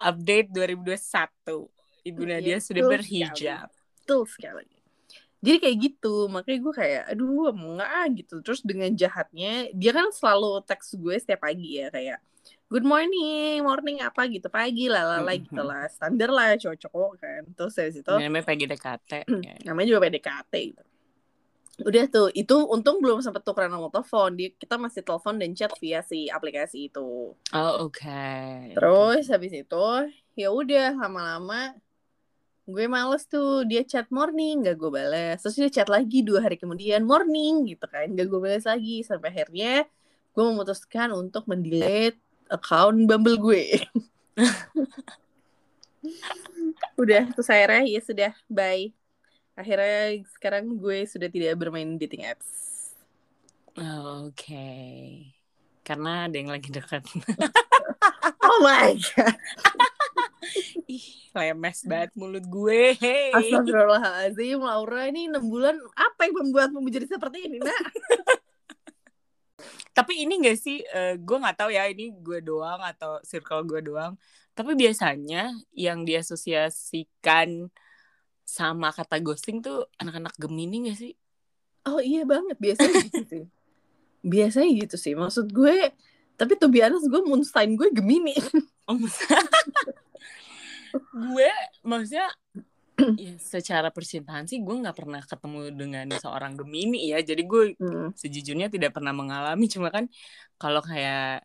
Update 0.00 0.48
2021 0.54 2.08
ibu 2.08 2.22
Nadia 2.24 2.56
Betul 2.56 2.64
sudah 2.64 2.82
sekali. 2.84 2.92
berhijab. 2.92 3.68
Betul 4.00 4.22
sekali 4.28 4.81
jadi 5.42 5.58
kayak 5.58 5.76
gitu 5.82 6.30
makanya 6.30 6.58
gue 6.62 6.74
kayak 6.74 7.02
aduh 7.10 7.50
mau 7.50 7.74
nggak 7.74 7.90
ah 7.90 8.06
gitu. 8.14 8.34
Terus 8.46 8.62
dengan 8.62 8.94
jahatnya 8.94 9.74
dia 9.74 9.90
kan 9.90 10.06
selalu 10.14 10.62
teks 10.62 10.94
gue 10.94 11.18
setiap 11.18 11.42
pagi 11.42 11.82
ya 11.82 11.90
kayak 11.90 12.22
good 12.70 12.86
morning 12.86 13.58
morning 13.66 13.98
apa 14.06 14.30
gitu 14.30 14.46
pagi 14.46 14.86
lah 14.86 15.02
lah 15.02 15.20
lah 15.26 15.34
gitu 15.34 15.58
lah. 15.58 15.90
Standar 15.90 16.30
lah 16.30 16.54
cowok-cowok 16.54 17.12
kan. 17.18 17.42
Terus 17.58 17.74
dari 17.74 17.90
situ 17.90 18.14
namanya 18.14 18.44
PGDKT 18.46 19.10
ya. 19.50 19.54
namanya 19.66 19.86
juga 19.90 20.00
PDKT 20.06 20.54
gitu. 20.70 20.82
Udah 21.82 22.04
tuh 22.06 22.28
itu 22.38 22.56
untung 22.70 23.02
belum 23.02 23.18
sempat 23.18 23.42
tukeran 23.42 23.74
nomor 23.74 23.90
telepon. 23.90 24.38
Dia 24.38 24.54
kita 24.54 24.78
masih 24.78 25.02
telepon 25.02 25.42
dan 25.42 25.50
chat 25.58 25.74
via 25.82 26.06
si 26.06 26.30
aplikasi 26.30 26.86
itu. 26.86 27.34
Oh 27.34 27.72
oke. 27.82 28.22
Terus 28.78 29.26
habis 29.26 29.50
itu 29.50 29.86
ya 30.38 30.54
udah 30.54 30.94
lama-lama 31.02 31.74
gue 32.62 32.86
males 32.86 33.26
tuh 33.26 33.66
dia 33.66 33.82
chat 33.82 34.06
morning 34.14 34.62
gak 34.62 34.78
gue 34.78 34.86
balas 34.86 35.42
terus 35.42 35.58
dia 35.58 35.82
chat 35.82 35.90
lagi 35.90 36.22
dua 36.22 36.46
hari 36.46 36.54
kemudian 36.54 37.02
morning 37.02 37.66
gitu 37.66 37.86
kan. 37.90 38.06
Gak 38.14 38.26
gue 38.30 38.40
balas 38.40 38.66
lagi 38.66 39.02
sampai 39.02 39.34
akhirnya 39.34 39.82
gue 40.32 40.44
memutuskan 40.46 41.10
untuk 41.10 41.44
mendelete 41.50 42.18
account 42.48 43.10
Bumble 43.10 43.38
gue. 43.38 43.82
Udah 47.02 47.26
terus 47.34 47.50
akhirnya 47.50 47.82
ya 47.90 48.00
sudah 48.00 48.32
bye. 48.46 48.94
Akhirnya 49.58 50.22
sekarang 50.32 50.78
gue 50.78 51.04
sudah 51.04 51.28
tidak 51.28 51.58
bermain 51.58 51.98
dating 51.98 52.24
apps. 52.24 52.48
Oh, 53.76 54.30
oke. 54.30 54.70
Karena 55.82 56.30
ada 56.30 56.36
yang 56.38 56.52
lagi 56.52 56.70
dekat. 56.70 57.02
Oh 58.42 58.58
my 58.58 58.98
god 59.14 59.38
ih 60.90 61.06
lemes 61.32 61.78
banget 61.86 62.10
mulut 62.18 62.44
gue 62.44 62.98
hey. 62.98 63.30
Astagfirullahaladzim 63.32 64.60
Laura 64.60 65.08
ini 65.08 65.30
6 65.30 65.38
bulan 65.46 65.78
apa 65.94 66.28
yang 66.28 66.34
membuatmu 66.42 66.82
menjadi 66.82 67.16
seperti 67.16 67.46
ini 67.46 67.58
nak 67.62 67.76
tapi 69.96 70.24
ini 70.24 70.42
gak 70.42 70.58
sih 70.58 70.82
eh, 70.82 71.14
gue 71.20 71.36
nggak 71.36 71.58
tahu 71.58 71.70
ya 71.70 71.86
ini 71.86 72.10
gue 72.16 72.42
doang 72.42 72.80
atau 72.82 73.22
circle 73.22 73.62
gue 73.68 73.80
doang 73.84 74.18
tapi 74.52 74.76
biasanya 74.76 75.54
yang 75.72 76.04
diasosiasikan 76.04 77.70
sama 78.42 78.90
kata 78.90 79.22
ghosting 79.22 79.62
tuh 79.62 79.86
anak-anak 79.96 80.34
Gemini 80.36 80.90
gak 80.90 80.98
sih 80.98 81.14
Oh 81.82 81.98
iya 81.98 82.22
banget 82.22 82.56
biasanya 82.62 82.94
gitu 83.10 83.22
sih. 83.26 83.44
Biasanya 84.22 84.70
gitu 84.86 84.96
sih. 84.98 85.14
Maksud 85.18 85.50
gue 85.50 85.90
tapi 86.38 86.58
be 86.70 86.82
honest 86.82 87.06
gue 87.06 87.22
moon 87.26 87.42
sign 87.42 87.74
gue 87.74 87.90
Gemini. 87.90 88.34
Oh, 88.90 88.98
gue 91.12 91.50
maksudnya 91.82 92.28
ya 93.18 93.34
secara 93.40 93.88
percintaan 93.88 94.46
sih 94.46 94.60
gue 94.62 94.74
nggak 94.78 94.94
pernah 94.94 95.22
ketemu 95.24 95.72
dengan 95.74 96.06
seorang 96.20 96.54
Gemini 96.54 97.10
ya 97.10 97.18
jadi 97.24 97.42
gue 97.42 97.74
Hmm. 97.80 98.10
sejujurnya 98.14 98.68
tidak 98.68 98.92
pernah 98.94 99.10
mengalami 99.16 99.66
cuma 99.66 99.88
kan 99.90 100.06
kalau 100.60 100.84
kayak 100.84 101.42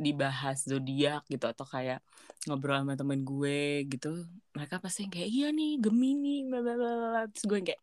dibahas 0.00 0.64
zodiak 0.64 1.28
gitu 1.28 1.44
atau 1.44 1.68
kayak 1.68 2.00
ngobrol 2.48 2.80
sama 2.80 2.96
temen 2.96 3.20
gue 3.20 3.84
gitu 3.86 4.24
mereka 4.56 4.80
pasti 4.80 5.06
kayak 5.12 5.28
iya 5.28 5.48
nih 5.52 5.76
Gemini 5.78 6.48
bla 6.48 6.64
bla 6.64 6.74
bla 6.74 6.92
bla." 6.96 7.22
terus 7.28 7.44
gue 7.44 7.58
kayak 7.60 7.80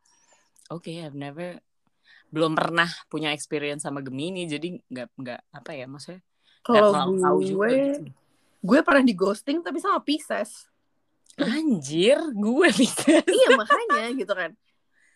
oke 0.74 0.90
I've 0.90 1.14
never 1.14 1.62
belum 2.28 2.58
pernah 2.58 2.90
punya 3.08 3.32
experience 3.32 3.86
sama 3.86 4.02
Gemini 4.04 4.50
jadi 4.50 4.82
nggak 4.90 5.08
nggak 5.16 5.42
apa 5.54 5.72
ya 5.78 5.86
maksudnya 5.88 6.20
Kalau 6.66 6.92
terlalu 6.92 7.16
tahu 7.24 7.38
juga 7.46 7.56
gue 7.56 7.72
gitu. 7.78 8.02
gue 8.68 8.80
pernah 8.84 9.04
di 9.06 9.14
ghosting 9.16 9.58
tapi 9.64 9.78
sama 9.80 10.02
Pisces. 10.04 10.68
Anjir 11.38 12.18
gue 12.34 12.68
bisa 12.74 13.22
iya 13.24 13.50
makanya 13.54 14.10
gitu 14.18 14.34
kan. 14.34 14.52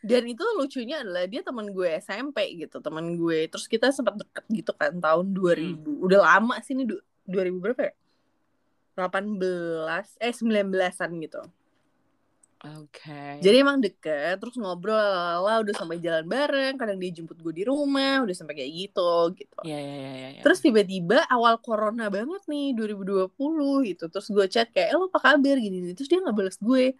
Dan 0.01 0.25
itu 0.25 0.41
lucunya 0.57 1.05
adalah 1.05 1.29
dia 1.29 1.45
teman 1.45 1.69
gue 1.69 1.85
SMP 2.01 2.57
gitu, 2.57 2.81
teman 2.81 3.13
gue. 3.17 3.45
Terus 3.45 3.69
kita 3.69 3.93
sempat 3.93 4.17
deket 4.17 4.45
gitu 4.49 4.73
kan 4.73 4.97
tahun 4.97 5.29
2000. 5.29 5.77
Udah 6.01 6.19
lama 6.25 6.57
sih 6.65 6.73
ini 6.73 6.89
du- 6.89 7.05
2000 7.29 7.61
berapa 7.61 7.81
ya? 7.85 7.93
18 8.97 10.17
eh 10.17 10.33
19-an 10.33 11.11
gitu. 11.21 11.41
Oke. 12.61 13.41
Jadi 13.41 13.55
emang 13.57 13.81
deket, 13.81 14.37
terus 14.37 14.53
ngobrol 14.53 14.93
lah 15.41 15.57
udah 15.65 15.73
sampai 15.73 15.97
jalan 15.97 16.29
bareng, 16.29 16.77
kadang 16.77 17.01
dia 17.01 17.09
jemput 17.09 17.41
gue 17.41 17.49
di 17.57 17.65
rumah, 17.65 18.21
udah 18.21 18.35
sampai 18.37 18.53
kayak 18.53 18.71
gitu 18.85 19.13
gitu. 19.33 19.57
Ya 19.65 19.81
ya 19.81 19.95
ya 19.97 20.11
ya. 20.13 20.29
ya. 20.37 20.41
Terus 20.45 20.61
tiba-tiba 20.61 21.25
awal 21.25 21.57
corona 21.57 22.13
banget 22.13 22.45
nih 22.45 22.77
2020 22.77 23.33
gitu. 23.89 24.05
Terus 24.13 24.27
gue 24.29 24.45
chat 24.45 24.69
kayak, 24.69 24.93
eh, 24.93 24.97
lo 24.97 25.09
apa 25.09 25.17
kabar 25.17 25.57
gini 25.57 25.89
nih. 25.89 25.97
Terus 25.97 26.05
dia 26.05 26.21
nggak 26.21 26.35
balas 26.37 26.57
gue. 26.61 26.93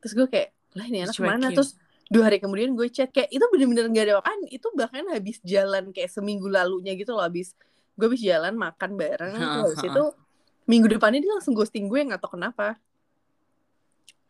Terus 0.00 0.12
gue 0.16 0.26
kayak, 0.32 0.48
lah 0.72 0.84
ini 0.88 0.98
anak 1.04 1.12
ke 1.12 1.20
mana? 1.28 1.46
Terus 1.52 1.70
dua 2.08 2.22
hari 2.32 2.38
kemudian 2.40 2.70
gue 2.72 2.88
chat 2.88 3.12
kayak 3.12 3.28
itu 3.28 3.44
bener-bener 3.52 3.84
gak 3.92 4.04
ada 4.08 4.14
apaan. 4.24 4.38
Itu 4.48 4.72
bahkan 4.72 5.04
habis 5.12 5.44
jalan 5.44 5.92
kayak 5.92 6.08
seminggu 6.08 6.48
lalunya 6.48 6.96
gitu 6.96 7.12
loh. 7.12 7.20
Habis 7.20 7.52
gue 8.00 8.06
habis 8.08 8.24
jalan 8.24 8.56
makan 8.56 8.96
bareng. 8.96 9.36
Terus 9.60 9.84
itu 9.92 10.04
minggu 10.64 10.88
depannya 10.88 11.20
dia 11.20 11.32
langsung 11.36 11.52
ghosting 11.52 11.84
gue 11.92 12.00
nggak 12.00 12.16
tau 12.16 12.32
kenapa. 12.32 12.80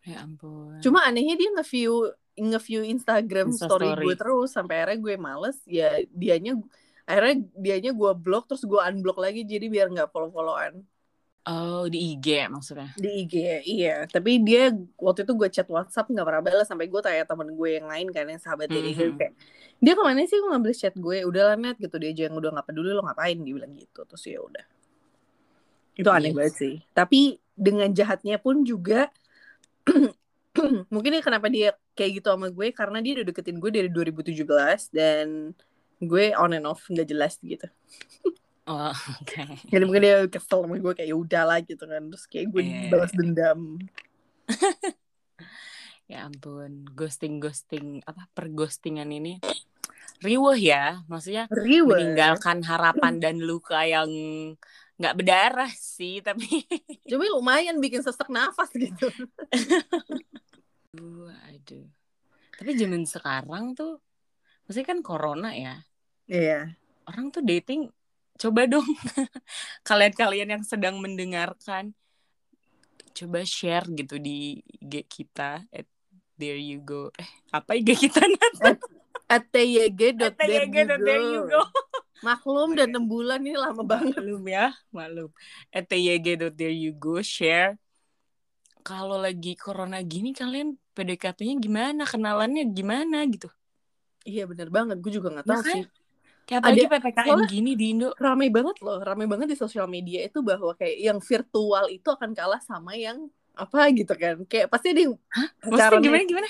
Ya 0.06 0.22
ampun. 0.22 0.78
Cuma 0.78 1.02
anehnya 1.02 1.34
dia 1.34 1.50
nge-view 1.52 2.14
nge-view 2.32 2.86
Instagram 2.86 3.50
Insta 3.50 3.66
story, 3.66 3.90
story. 3.90 4.04
gue 4.04 4.14
terus 4.14 4.50
sampai 4.52 4.74
akhirnya 4.78 4.98
gue 5.00 5.14
males 5.16 5.56
ya 5.64 5.88
dianya 6.12 6.60
akhirnya 7.02 7.34
dianya 7.52 7.90
gue 7.90 8.12
blok 8.14 8.46
terus 8.46 8.62
gue 8.62 8.76
unblock 8.76 9.16
lagi 9.16 9.42
jadi 9.42 9.66
biar 9.66 9.88
nggak 9.88 10.10
follow-followan 10.10 10.84
Oh 11.46 11.86
di 11.86 12.12
IG 12.12 12.50
maksudnya. 12.50 12.90
di 12.94 13.24
IG 13.24 13.34
iya 13.64 14.04
tapi 14.04 14.42
dia 14.42 14.68
waktu 14.98 15.22
itu 15.22 15.32
gue 15.32 15.48
chat 15.48 15.64
WhatsApp 15.64 16.10
nggak 16.10 16.26
pernah 16.26 16.42
balas 16.42 16.66
sampai 16.66 16.86
gue 16.86 17.00
tanya 17.00 17.24
temen 17.24 17.48
gue 17.50 17.70
yang 17.72 17.86
lain 17.86 18.10
kan 18.10 18.26
yang 18.26 18.36
sahabat 18.36 18.66
dia 18.68 18.82
dia 18.82 18.92
Mhm. 18.92 19.14
kayak 19.16 19.32
dia 19.78 19.92
ke 19.94 20.02
mana 20.02 20.20
sih 20.22 20.36
gue 20.36 20.46
nggak 20.46 20.60
balas 20.60 20.76
chat 20.76 20.92
gue 20.92 21.16
udah 21.24 21.42
lah 21.46 21.56
net 21.56 21.78
gitu 21.78 21.96
dia 21.96 22.10
aja 22.10 22.22
yang 22.28 22.36
udah 22.36 22.50
nggak 22.52 22.66
peduli 22.66 22.90
lo 22.90 23.00
ngapain 23.00 23.38
dia 23.38 23.54
bilang 23.54 23.72
gitu 23.72 24.04
terus 24.04 24.22
ya 24.22 24.38
udah 24.38 24.66
itu 25.96 26.08
aneh 26.10 26.30
Yes. 26.30 26.36
banget 26.36 26.54
sih 26.54 26.74
tapi 26.92 27.20
dengan 27.54 27.88
jahatnya 27.90 28.36
pun 28.36 28.60
juga 28.60 29.08
mungkin 30.92 31.10
ya 31.14 31.22
kenapa 31.22 31.46
dia 31.46 31.76
kayak 31.92 32.20
gitu 32.20 32.28
sama 32.32 32.48
gue 32.48 32.72
karena 32.72 32.98
dia 33.00 33.20
udah 33.20 33.26
deketin 33.28 33.60
gue 33.60 33.70
dari 33.70 33.88
2017 33.88 34.42
dan 34.90 35.52
gue 35.98 36.24
on 36.36 36.52
and 36.52 36.66
off 36.66 36.84
nggak 36.88 37.08
jelas 37.08 37.36
gitu 37.40 37.68
Oh 38.66 38.90
oke. 38.90 39.42
jadi 39.72 39.84
mungkin 39.86 40.02
dia 40.02 40.16
kesel 40.26 40.66
sama 40.66 40.76
gue 40.76 40.92
kayak 40.92 41.08
ya 41.08 41.16
udahlah 41.16 41.58
gitu 41.62 41.86
kan 41.86 42.02
terus 42.10 42.26
kayak 42.26 42.50
gue 42.50 42.62
Iya. 42.62 42.90
balas 42.90 43.12
dendam 43.14 43.78
Ya 46.06 46.22
ampun. 46.22 46.86
Ghosting 46.94 47.42
ghosting 47.42 47.98
apa 48.06 48.30
perghostingan 48.30 49.10
ini 49.10 49.42
riweh 50.22 50.54
ya. 50.62 51.02
Maksudnya 51.10 51.50
riwe 51.50 51.82
meninggalkan 51.82 52.62
harapan 52.62 53.18
dan 53.22 53.42
luka 53.42 53.82
yang 53.82 54.06
nggak 54.96 55.16
berdarah 55.16 55.72
sih 55.72 56.24
tapi. 56.24 56.44
Cuma 57.08 57.24
lumayan 57.28 57.76
bikin 57.80 58.00
sesak 58.00 58.32
nafas 58.32 58.72
gitu. 58.72 59.08
Aduh, 60.96 61.28
aduh. 61.28 61.86
Tapi 62.56 62.70
zaman 62.72 63.04
sekarang 63.04 63.76
tuh, 63.76 64.00
maksudnya 64.64 64.88
kan 64.88 65.00
corona 65.04 65.52
ya. 65.52 65.76
Iya. 66.24 66.72
Orang 67.04 67.28
tuh 67.28 67.44
dating, 67.44 67.92
coba 68.40 68.64
dong 68.64 68.88
kalian-kalian 69.88 70.56
yang 70.56 70.64
sedang 70.64 70.96
mendengarkan, 70.98 71.92
coba 73.12 73.44
share 73.44 73.84
gitu 73.92 74.16
di 74.16 74.64
IG 74.80 75.04
kita. 75.04 75.68
At 75.68 75.86
there 76.40 76.56
you 76.56 76.80
go. 76.80 77.12
Eh, 77.20 77.28
apa 77.52 77.76
IG 77.76 78.08
kita 78.08 78.24
Nat? 78.24 78.56
At 79.26 79.50
tyg.there 79.50 80.32
At 80.32 80.38
there 80.38 81.24
you 81.24 81.50
go. 81.50 81.62
Maklum 82.24 82.72
dan 82.72 82.88
6 82.92 83.04
bulan 83.04 83.40
ini 83.44 83.56
lama 83.56 83.82
banget. 83.84 84.16
Maklum 84.16 84.44
ya, 84.48 84.72
maklum. 84.88 85.30
there 86.50 86.72
you 86.72 86.92
go, 86.92 87.20
share. 87.20 87.76
Kalau 88.80 89.18
lagi 89.18 89.58
corona 89.58 89.98
gini 90.00 90.30
kalian 90.30 90.78
PDKT-nya 90.94 91.58
gimana? 91.58 92.02
Kenalannya 92.06 92.70
gimana 92.70 93.26
gitu? 93.26 93.50
Iya 94.22 94.46
bener 94.46 94.70
banget, 94.70 94.98
gue 95.02 95.12
juga 95.12 95.28
gak 95.38 95.46
tahu 95.46 95.60
kan? 95.62 95.74
sih. 95.74 95.84
Kayak 96.46 96.58
apalagi 96.62 96.78
Ada- 96.86 96.92
PPKM 96.94 97.26
soalnya- 97.26 97.50
gini 97.50 97.70
di 97.74 97.86
Indo. 97.90 98.08
Rame 98.14 98.46
banget 98.54 98.76
loh, 98.78 98.98
rame 99.02 99.26
banget 99.26 99.50
di 99.50 99.56
sosial 99.58 99.90
media 99.90 100.22
itu 100.22 100.38
bahwa 100.40 100.72
kayak 100.78 100.96
yang 101.02 101.18
virtual 101.18 101.84
itu 101.90 102.06
akan 102.06 102.30
kalah 102.32 102.62
sama 102.62 102.94
yang 102.94 103.26
apa 103.58 103.90
gitu 103.90 104.14
kan. 104.14 104.46
Kayak 104.46 104.70
pasti 104.70 104.94
ada 104.94 105.00
yang 105.10 105.14
Maksudnya 105.18 105.70
pacarannya- 105.74 106.04
gimana 106.06 106.24
gimana? 106.24 106.48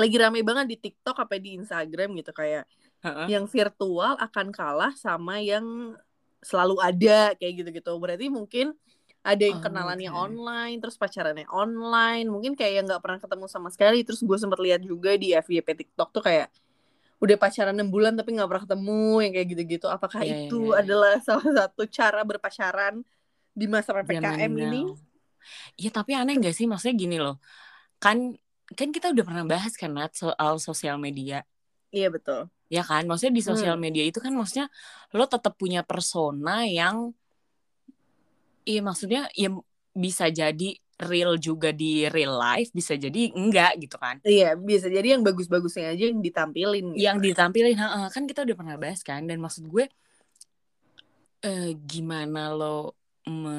lagi 0.00 0.16
rame 0.16 0.40
banget 0.40 0.66
di 0.72 0.76
TikTok 0.80 1.12
apa 1.12 1.36
di 1.36 1.60
Instagram 1.60 2.08
gitu 2.16 2.32
kayak 2.32 2.64
Heeh. 3.04 3.28
yang 3.30 3.44
virtual 3.48 4.16
akan 4.18 4.46
kalah 4.52 4.92
sama 4.96 5.40
yang 5.40 5.96
selalu 6.40 6.76
ada 6.80 7.32
kayak 7.36 7.52
gitu-gitu. 7.64 7.92
Berarti 8.00 8.26
mungkin 8.32 8.72
ada 9.20 9.42
yang 9.44 9.60
Oh, 9.60 9.64
kenalannya 9.64 10.08
oke. 10.08 10.16
online, 10.16 10.76
terus 10.80 10.96
pacarannya 10.96 11.44
online, 11.52 12.26
mungkin 12.32 12.56
kayak 12.56 12.72
yang 12.80 12.84
nggak 12.88 13.02
pernah 13.04 13.20
ketemu 13.20 13.46
sama 13.48 13.68
sekali. 13.68 14.00
Terus 14.04 14.20
gue 14.24 14.38
sempat 14.40 14.60
lihat 14.60 14.80
juga 14.84 15.14
di 15.20 15.36
FYP 15.36 15.68
TikTok 15.76 16.08
tuh 16.16 16.22
kayak 16.24 16.48
udah 17.20 17.36
pacaran 17.36 17.76
6 17.76 17.88
bulan 17.92 18.16
tapi 18.16 18.32
nggak 18.36 18.48
pernah 18.48 18.64
ketemu 18.64 19.02
yang 19.24 19.32
kayak 19.36 19.48
gitu-gitu. 19.52 19.86
Apakah 19.92 20.22
iya, 20.24 20.36
itu 20.40 20.56
iya. 20.72 20.80
adalah 20.80 21.12
salah 21.26 21.48
satu 21.68 21.82
cara 21.88 22.20
berpacaran 22.24 23.04
di 23.52 23.66
masa 23.68 23.92
PPKM 23.92 24.52
ini? 24.56 24.82
Iya 25.80 25.90
tapi 25.96 26.10
aneh 26.18 26.34
gak 26.44 26.54
sih 26.58 26.66
maksudnya 26.70 26.94
gini 27.02 27.16
loh. 27.24 27.34
Kan 28.02 28.18
kan 28.78 28.88
kita 28.94 29.06
udah 29.14 29.24
pernah 29.28 29.44
bahas 29.52 29.74
kan 29.80 29.90
Nat 29.96 30.12
soal 30.16 30.52
sosial 30.62 30.96
media. 31.06 31.44
Iya 31.92 32.08
betul. 32.14 32.50
Ya 32.70 32.86
kan? 32.86 33.02
Maksudnya 33.10 33.34
di 33.34 33.42
sosial 33.42 33.74
Hmm. 33.74 33.82
media 33.82 34.06
itu 34.06 34.22
kan 34.22 34.30
maksudnya 34.30 34.70
lo 35.10 35.26
tetap 35.26 35.58
punya 35.58 35.82
persona 35.82 36.62
yang 36.64 37.10
iya 38.62 38.78
maksudnya 38.78 39.26
ya 39.34 39.50
bisa 39.90 40.30
jadi 40.30 40.78
real 41.00 41.40
juga 41.40 41.72
di 41.72 42.06
real 42.12 42.36
life, 42.36 42.70
bisa 42.76 42.94
jadi 42.94 43.32
enggak 43.32 43.80
gitu 43.80 43.96
kan. 43.96 44.20
Iya, 44.22 44.52
bisa 44.54 44.86
jadi 44.86 45.16
yang 45.16 45.24
bagus-bagusnya 45.24 45.96
aja 45.96 46.04
yang 46.12 46.20
ditampilin 46.20 46.84
gitu. 46.94 47.00
Yang 47.00 47.16
ditampilin 47.32 47.74
heeh, 47.74 48.06
kan 48.12 48.22
kita 48.28 48.44
udah 48.44 48.56
pernah 48.56 48.76
bahas 48.76 49.00
kan 49.00 49.24
dan 49.24 49.40
maksud 49.40 49.64
gue 49.66 49.88
eh 51.40 51.72
gimana 51.88 52.52
lo 52.52 52.92
me 53.24 53.58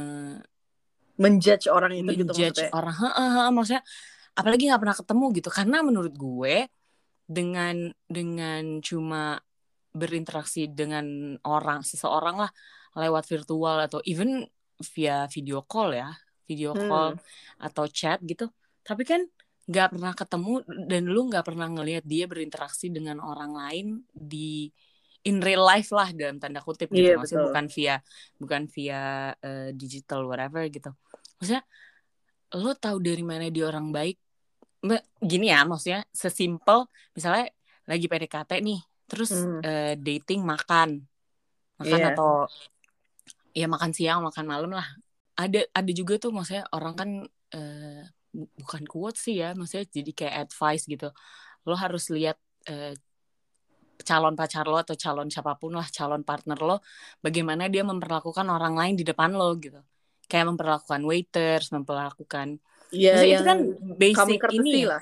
menjudge 1.18 1.66
orang 1.70 1.98
itu 1.98 2.14
gitu 2.14 2.30
menjudge 2.30 2.62
maksudnya. 2.62 2.72
orang 2.78 2.96
maksudnya 3.58 3.84
apalagi 4.38 4.64
nggak 4.70 4.82
pernah 4.82 4.98
ketemu 4.98 5.26
gitu 5.38 5.50
karena 5.50 5.78
menurut 5.82 6.14
gue 6.14 6.56
dengan 7.32 7.96
dengan 8.12 8.84
cuma 8.84 9.40
berinteraksi 9.92 10.68
dengan 10.68 11.36
orang 11.48 11.84
seseorang 11.88 12.44
lah 12.44 12.52
lewat 13.00 13.24
virtual 13.24 13.80
atau 13.80 14.04
even 14.04 14.44
via 14.96 15.28
video 15.32 15.64
call 15.64 15.96
ya 15.96 16.12
video 16.44 16.76
Hmm. 16.76 16.88
call 16.92 17.10
atau 17.64 17.88
chat 17.88 18.20
gitu 18.24 18.52
tapi 18.84 19.08
kan 19.08 19.24
nggak 19.72 19.88
pernah 19.96 20.12
ketemu 20.12 20.54
dan 20.90 21.04
lu 21.08 21.32
nggak 21.32 21.46
pernah 21.48 21.68
ngelihat 21.72 22.04
dia 22.04 22.28
berinteraksi 22.28 22.92
dengan 22.92 23.24
orang 23.24 23.56
lain 23.56 23.88
di 24.12 24.68
in 25.24 25.38
real 25.40 25.64
life 25.64 25.94
lah 25.94 26.10
dalam 26.12 26.42
tanda 26.42 26.60
kutip 26.60 26.90
gitu 26.90 27.14
Iya, 27.14 27.16
maksudnya 27.16 27.46
betul. 27.46 27.52
bukan 27.54 27.66
via 27.72 27.96
bukan 28.42 28.62
via 28.68 29.02
eh, 29.38 29.70
digital 29.72 30.26
whatever 30.28 30.66
gitu 30.68 30.92
maksudnya 31.40 31.64
lo 32.58 32.74
tahu 32.76 32.98
dari 33.00 33.24
mana 33.24 33.48
dia 33.48 33.70
orang 33.70 33.94
baik 33.94 34.18
gini 35.22 35.54
ya 35.54 35.62
maksudnya 35.64 36.02
sesimpel 36.10 36.90
misalnya 37.14 37.54
lagi 37.86 38.06
PDKT 38.10 38.52
nih 38.66 38.80
terus 39.06 39.32
Hmm. 39.34 39.62
eh, 39.62 39.94
dating 40.00 40.42
makan 40.42 41.06
makan 41.78 42.00
Iya. 42.02 42.10
atau 42.14 42.30
ya 43.52 43.68
makan 43.68 43.92
siang 43.92 44.20
makan 44.26 44.46
malam 44.48 44.72
lah 44.74 44.88
ada 45.38 45.62
ada 45.76 45.92
juga 45.92 46.18
tuh 46.18 46.32
maksudnya 46.34 46.66
orang 46.72 46.94
kan 46.96 47.10
bu- 48.32 48.52
bukan 48.64 48.84
quote 48.88 49.20
sih 49.20 49.44
ya 49.44 49.52
maksudnya 49.54 49.86
jadi 49.92 50.12
kayak 50.16 50.36
advice 50.48 50.84
gitu 50.88 51.12
lo 51.68 51.76
harus 51.76 52.08
lihat 52.10 52.40
eh, 52.72 52.96
calon 54.02 54.34
pacar 54.34 54.66
lo 54.66 54.82
atau 54.82 54.98
calon 54.98 55.30
siapa 55.30 55.54
pun 55.62 55.78
lah 55.78 55.86
calon 55.94 56.26
partner 56.26 56.58
lo 56.58 56.82
bagaimana 57.22 57.70
dia 57.70 57.86
memperlakukan 57.86 58.48
orang 58.50 58.74
lain 58.74 58.96
di 58.98 59.06
depan 59.06 59.30
lo 59.36 59.54
gitu 59.62 59.78
kayak 60.26 60.46
memperlakukan 60.56 61.02
waiters 61.06 61.70
memperlakukan 61.70 62.58
Iya, 62.92 63.12
maksudnya 63.12 63.34
itu 63.36 63.44
kan 63.50 63.60
basic 64.02 64.40
ini 64.58 64.70
ya. 64.84 64.88
lah. 64.90 65.02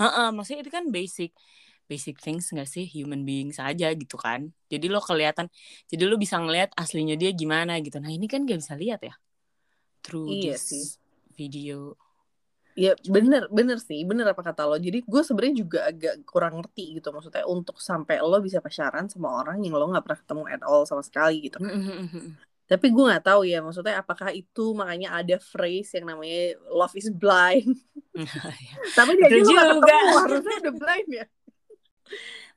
Heeh, 0.00 0.28
maksudnya 0.34 0.60
itu 0.64 0.72
kan 0.78 0.84
basic 0.96 1.30
basic 1.90 2.16
things 2.24 2.44
gak 2.58 2.68
sih? 2.74 2.84
Human 2.96 3.22
beings 3.28 3.58
aja 3.60 3.86
gitu 4.00 4.16
kan. 4.16 4.40
Jadi 4.72 4.86
lo 4.92 5.00
kelihatan 5.02 5.46
jadi 5.90 6.04
lo 6.10 6.16
bisa 6.24 6.36
ngelihat 6.42 6.70
aslinya 6.82 7.14
dia 7.20 7.30
gimana 7.40 7.72
gitu. 7.84 7.96
Nah 8.02 8.10
ini 8.16 8.26
kan 8.32 8.40
gak 8.48 8.60
bisa 8.62 8.74
lihat 8.78 9.00
ya? 9.08 9.14
Through 10.04 10.28
Iya 10.34 10.52
this 10.52 10.64
sih. 10.68 10.84
video. 11.38 11.96
Ya 12.82 12.90
bener 13.14 13.42
bener 13.58 13.78
sih. 13.88 14.00
Bener 14.10 14.26
apa 14.32 14.42
kata 14.48 14.62
lo. 14.70 14.76
Jadi 14.86 14.98
gue 15.12 15.22
sebenarnya 15.26 15.56
juga 15.62 15.78
agak 15.90 16.14
kurang 16.30 16.52
ngerti 16.62 16.82
gitu. 16.96 17.08
Maksudnya 17.14 17.44
untuk 17.56 17.76
sampai 17.88 18.16
lo 18.22 18.38
bisa 18.46 18.58
pacaran 18.64 19.06
sama 19.12 19.28
orang 19.40 19.56
yang 19.64 19.74
lo 19.78 19.84
nggak 19.90 20.04
pernah 20.06 20.20
ketemu 20.22 20.42
at 20.54 20.62
all 20.64 20.82
sama 20.90 21.02
sekali 21.08 21.34
gitu. 21.50 21.58
Tapi 22.70 22.86
gue 22.86 23.02
nggak 23.10 23.26
tahu 23.26 23.42
ya 23.42 23.58
maksudnya 23.58 23.98
apakah 23.98 24.30
itu 24.30 24.78
makanya 24.78 25.18
ada 25.18 25.42
phrase 25.42 25.98
yang 25.98 26.06
namanya 26.06 26.54
love 26.70 26.94
is 26.94 27.10
blind. 27.10 27.74
Tapi 28.98 29.10
dia 29.18 29.26
aja 29.26 29.34
Betul 29.34 29.42
lo 29.42 29.50
nggak 29.50 29.66
juga. 29.74 29.90
ketemu 29.90 30.16
harusnya 30.22 30.54
udah 30.62 30.74
blind 30.78 31.10
ya. 31.10 31.26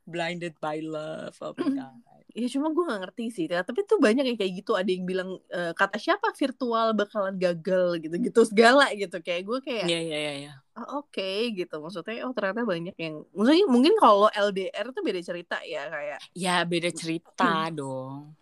blinded 0.03 0.53
by 0.59 0.83
love 0.83 1.33
oh 1.41 1.55
my 1.55 1.69
god 1.73 1.97
Ya 2.33 2.49
cuma 2.49 2.73
gue 2.73 2.81
gak 2.81 2.97
ngerti 3.05 3.25
sih. 3.29 3.45
Tapi 3.45 3.85
tuh 3.85 4.01
banyak 4.01 4.25
yang 4.25 4.33
kayak 4.33 4.65
gitu. 4.65 4.73
Ada 4.73 4.89
yang 4.89 5.05
bilang 5.05 5.37
eh, 5.53 5.69
kata 5.77 6.01
siapa 6.01 6.33
virtual 6.33 6.97
bakalan 6.97 7.37
gagal 7.37 8.01
gitu-gitu 8.01 8.41
segala 8.49 8.89
gitu. 8.97 9.21
Kayak 9.21 9.45
gue 9.45 9.59
kayak 9.61 9.85
Iya 9.85 9.99
iya 10.01 10.17
iya 10.17 10.33
iya. 10.41 10.53
"Ah, 10.73 10.97
oke 10.97 11.53
gitu. 11.53 11.77
Maksudnya 11.77 12.25
oh 12.25 12.33
ternyata 12.33 12.65
banyak 12.65 12.97
yang 12.97 13.21
maksudnya 13.37 13.69
mungkin 13.69 13.93
kalau 14.01 14.33
LDR 14.33 14.89
tuh 14.89 15.05
beda 15.05 15.21
cerita 15.21 15.61
ya 15.61 15.85
kayak. 15.93 16.19
Ya 16.33 16.65
beda 16.65 16.89
cerita 16.89 17.69
dong. 17.69 18.33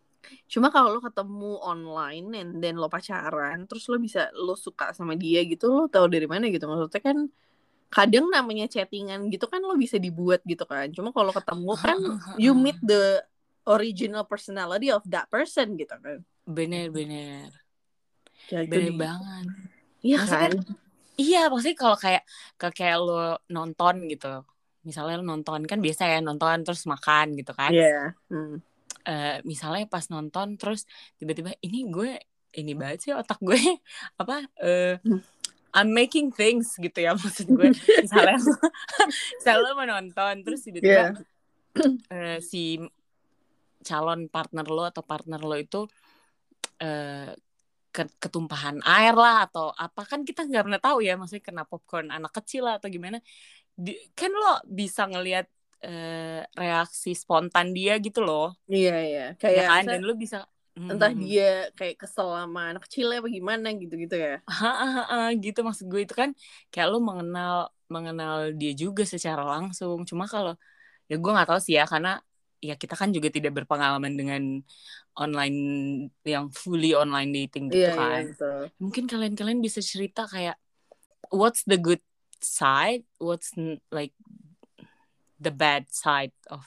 Cuma 0.48 0.70
kalau 0.70 0.98
lo 0.98 1.02
ketemu 1.02 1.58
online 1.62 2.28
and 2.38 2.52
then 2.62 2.78
lo 2.78 2.88
pacaran, 2.88 3.66
terus 3.66 3.88
lo 3.90 3.98
bisa 3.98 4.30
lo 4.38 4.54
suka 4.54 4.94
sama 4.94 5.18
dia 5.18 5.42
gitu, 5.44 5.70
lo 5.70 5.86
tahu 5.90 6.08
dari 6.08 6.28
mana 6.30 6.48
gitu. 6.48 6.66
Maksudnya 6.70 7.02
kan 7.02 7.18
kadang 7.92 8.32
namanya 8.32 8.72
chattingan 8.72 9.28
gitu 9.28 9.52
kan 9.52 9.60
lo 9.60 9.76
bisa 9.76 10.00
dibuat 10.00 10.40
gitu 10.48 10.64
kan. 10.64 10.88
Cuma 10.96 11.12
kalau 11.12 11.36
ketemu 11.36 11.72
kan 11.86 11.98
you 12.40 12.56
meet 12.56 12.80
the 12.80 13.20
original 13.68 14.24
personality 14.26 14.90
of 14.90 15.04
that 15.10 15.28
person 15.28 15.76
gitu 15.76 15.94
kan. 16.00 16.24
Bener 16.48 16.90
bener. 16.90 17.52
Ya, 18.50 18.66
Bener 18.66 18.96
banget. 18.98 19.46
Iya 20.02 20.18
Maksudnya 20.18 20.50
kan? 20.50 20.52
Iya, 21.22 21.42
maksudnya 21.54 21.78
kalau 21.78 21.98
kayak 22.00 22.24
kayak 22.58 22.98
lo 22.98 23.38
nonton 23.52 23.96
gitu. 24.10 24.42
Misalnya 24.82 25.22
lo 25.22 25.26
nonton 25.28 25.62
kan 25.70 25.78
biasa 25.78 26.04
ya 26.10 26.20
nonton 26.24 26.66
terus 26.66 26.90
makan 26.90 27.38
gitu 27.38 27.54
kan. 27.54 27.70
Iya. 27.70 28.18
Hmm. 28.32 28.58
Eh, 29.02 29.38
misalnya 29.48 29.90
pas 29.90 30.06
nonton 30.14 30.58
terus 30.62 30.86
tiba-tiba 31.18 31.58
ini 31.66 31.90
gue 31.90 32.22
ini 32.58 32.76
banget 32.76 33.10
sih 33.10 33.12
otak 33.16 33.40
gue. 33.42 33.58
Apa 34.22 34.46
Hmm. 35.02 35.22
I'm 35.72 35.96
making 35.96 36.36
things 36.36 36.76
gitu 36.76 37.00
ya 37.00 37.16
maksud 37.22 37.48
gue. 37.48 37.72
Misalnya 37.74 38.38
misalnya 39.40 39.60
lo 39.64 39.70
mau 39.74 39.88
nonton 39.88 40.34
terus 40.44 40.62
tiba-tiba 40.68 41.16
eh, 42.16 42.38
si 42.44 42.78
calon 43.82 44.30
partner 44.30 44.68
lo 44.68 44.84
atau 44.86 45.02
partner 45.02 45.42
lo 45.42 45.58
itu 45.58 45.88
eh 46.78 47.34
ke- 47.92 48.18
ketumpahan 48.24 48.80
air 48.88 49.12
lah 49.12 49.52
atau 49.52 49.68
apa 49.76 50.08
kan 50.08 50.24
kita 50.24 50.48
nggak 50.48 50.64
pernah 50.64 50.82
tahu 50.82 51.04
ya 51.04 51.20
maksudnya 51.20 51.44
kena 51.44 51.64
popcorn 51.68 52.08
anak 52.08 52.32
kecil 52.32 52.68
lah 52.68 52.80
atau 52.80 52.88
gimana. 52.88 53.20
Di- 53.76 54.12
kan 54.16 54.32
lo 54.32 54.64
bisa 54.68 55.08
ngelihat 55.08 55.48
eh, 55.86 56.42
reaksi 56.62 57.10
spontan 57.22 57.68
dia 57.78 57.94
gitu 58.06 58.20
loh. 58.28 58.44
Iya 58.74 58.92
iya. 59.08 59.22
ya 59.56 59.60
Kayak 59.60 59.66
kan? 59.70 59.84
misalnya 59.84 59.92
dan 59.92 60.02
lu 60.08 60.14
bisa 60.24 60.38
entah 60.92 61.12
Hmm, 61.12 61.24
dia 61.24 61.44
kayak 61.78 61.96
kesel 62.02 62.28
sama 62.40 62.60
anak 62.70 62.82
kecilnya 62.86 63.18
apa 63.22 63.30
gimana 63.38 63.68
gitu-gitu 63.82 64.16
ya. 64.28 64.32
gitu 65.44 65.60
maksud 65.68 65.86
gue 65.92 66.02
itu 66.06 66.14
kan. 66.22 66.30
Kayak 66.72 66.88
lu 66.94 66.98
mengenal 67.10 67.54
mengenal 67.94 68.34
dia 68.60 68.72
juga 68.82 69.04
secara 69.14 69.42
langsung. 69.52 69.98
Cuma 70.10 70.24
kalau 70.34 70.52
ya 71.12 71.16
gue 71.22 71.32
nggak 71.36 71.48
tahu 71.50 71.60
sih 71.66 71.76
ya 71.80 71.84
karena 71.94 72.10
ya 72.68 72.74
kita 72.82 72.96
kan 73.02 73.10
juga 73.16 73.30
tidak 73.38 73.52
berpengalaman 73.58 74.14
dengan 74.20 74.42
online 75.20 75.58
yang 76.34 76.46
fully 76.62 76.88
online 77.02 77.30
dating 77.38 77.66
gitu 77.76 77.76
Iya 77.76 77.90
iya 78.02 78.16
kan. 78.16 78.24
gitu. 78.28 78.44
mungkin 78.82 79.06
kalian-kalian 79.12 79.62
bisa 79.68 79.82
cerita 79.92 80.22
kayak 80.34 80.56
what's 81.32 81.64
the 81.70 81.78
good 81.80 82.02
side? 82.44 83.04
What's 83.22 83.54
like 83.94 84.14
the 85.42 85.52
bad 85.52 85.90
side 85.90 86.34
of 86.54 86.64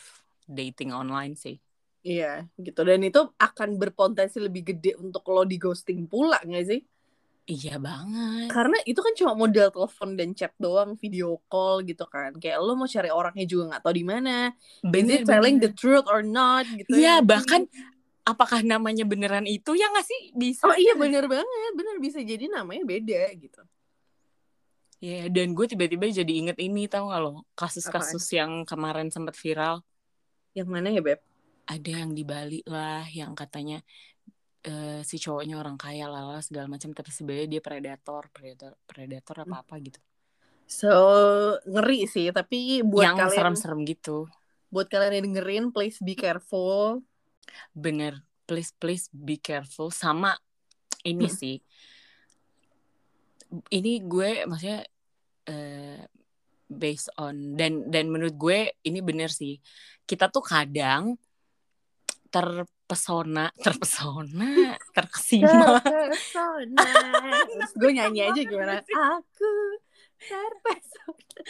dating 0.50 0.90
online 0.90 1.38
sih 1.38 1.62
Iya 2.04 2.44
gitu 2.60 2.84
dan 2.84 3.00
itu 3.00 3.32
akan 3.40 3.80
berpotensi 3.80 4.36
lebih 4.36 4.76
gede 4.76 4.92
untuk 5.00 5.24
lo 5.32 5.48
di 5.48 5.56
ghosting 5.56 6.04
pula 6.04 6.36
nggak 6.44 6.66
sih? 6.68 6.80
Iya 7.44 7.76
banget. 7.76 8.48
Karena 8.52 8.76
itu 8.88 9.00
kan 9.00 9.12
cuma 9.16 9.32
modal 9.36 9.68
telepon 9.68 10.16
dan 10.16 10.32
chat 10.32 10.52
doang, 10.56 10.96
video 10.96 11.40
call 11.48 11.84
gitu 11.84 12.04
kan. 12.08 12.32
Kayak 12.40 12.60
lo 12.60 12.72
mau 12.76 12.88
cari 12.88 13.12
orangnya 13.12 13.44
juga 13.48 13.62
nggak 13.72 13.82
tahu 13.84 13.94
di 14.00 14.04
mana. 14.04 14.52
Is 14.80 15.08
it 15.12 15.28
telling 15.28 15.60
the 15.60 15.72
truth 15.72 16.08
or 16.08 16.24
not 16.24 16.64
gitu 16.68 16.92
Iya, 16.92 17.20
ya. 17.20 17.24
bahkan 17.24 17.68
apakah 18.24 18.64
namanya 18.64 19.04
beneran 19.04 19.44
itu 19.44 19.76
ya 19.76 19.92
nggak 19.92 20.06
sih? 20.08 20.20
Bisa. 20.32 20.64
Oh 20.64 20.76
iya 20.76 20.96
bener 20.96 21.28
banget, 21.28 21.72
bener 21.76 21.96
bisa 22.00 22.20
jadi 22.24 22.48
namanya 22.48 22.84
beda 22.84 23.32
gitu. 23.36 23.60
Iya, 25.04 25.28
dan 25.28 25.52
gue 25.52 25.66
tiba-tiba 25.68 26.08
jadi 26.08 26.32
inget 26.32 26.56
ini 26.64 26.88
tau 26.88 27.12
gak 27.12 27.20
lo? 27.20 27.44
Kasus-kasus 27.52 28.24
yang 28.32 28.64
kemarin 28.64 29.12
sempat 29.12 29.36
viral. 29.36 29.84
Yang 30.56 30.68
mana 30.72 30.88
ya 30.88 31.04
Beb? 31.04 31.20
Ada 31.68 31.90
yang 32.04 32.16
di 32.16 32.24
Bali 32.24 32.64
lah, 32.64 33.04
yang 33.12 33.36
katanya 33.36 33.84
eh, 34.64 35.04
si 35.04 35.20
cowoknya 35.20 35.60
orang 35.60 35.76
kaya 35.76 36.08
lala 36.08 36.40
segala 36.40 36.72
macam 36.72 36.96
tapi 36.96 37.12
sebenarnya 37.12 37.48
dia 37.52 37.60
predator, 37.60 38.32
predator, 38.32 38.72
predator 38.88 39.44
apa 39.44 39.60
apa 39.60 39.74
gitu. 39.76 40.00
So 40.64 40.88
ngeri 41.68 42.08
sih, 42.08 42.32
tapi 42.32 42.80
buat 42.80 43.04
yang 43.04 43.16
kalian 43.20 43.36
serem-serem 43.36 43.84
gitu. 43.84 44.24
buat 44.72 44.88
kalian 44.88 45.20
yang 45.20 45.24
dengerin, 45.36 45.64
please 45.68 46.00
be 46.00 46.16
careful. 46.16 47.04
Bener, 47.76 48.24
please 48.48 48.72
please 48.80 49.06
be 49.12 49.36
careful 49.36 49.92
sama 49.92 50.34
ini 51.04 51.28
Hmm. 51.28 51.36
sih. 51.36 51.56
Ini 53.70 54.02
gue 54.02 54.48
maksudnya 54.48 54.82
eh, 55.48 56.02
based 56.68 57.12
on 57.20 57.54
dan 57.54 57.86
dan 57.92 58.08
menurut 58.08 58.34
gue 58.34 58.58
ini 58.84 59.00
bener 59.04 59.30
sih. 59.30 59.60
Kita 60.04 60.28
tuh 60.28 60.44
kadang 60.44 61.16
terpesona, 62.34 63.46
terpesona, 63.64 64.74
terkesima. 64.90 65.78
Terpesona. 65.86 66.90
Terus 67.46 67.72
gue 67.78 67.90
nyanyi 67.94 68.20
aja 68.26 68.40
gimana? 68.42 68.82
Aku 68.82 69.52
terpesona. 70.18 71.40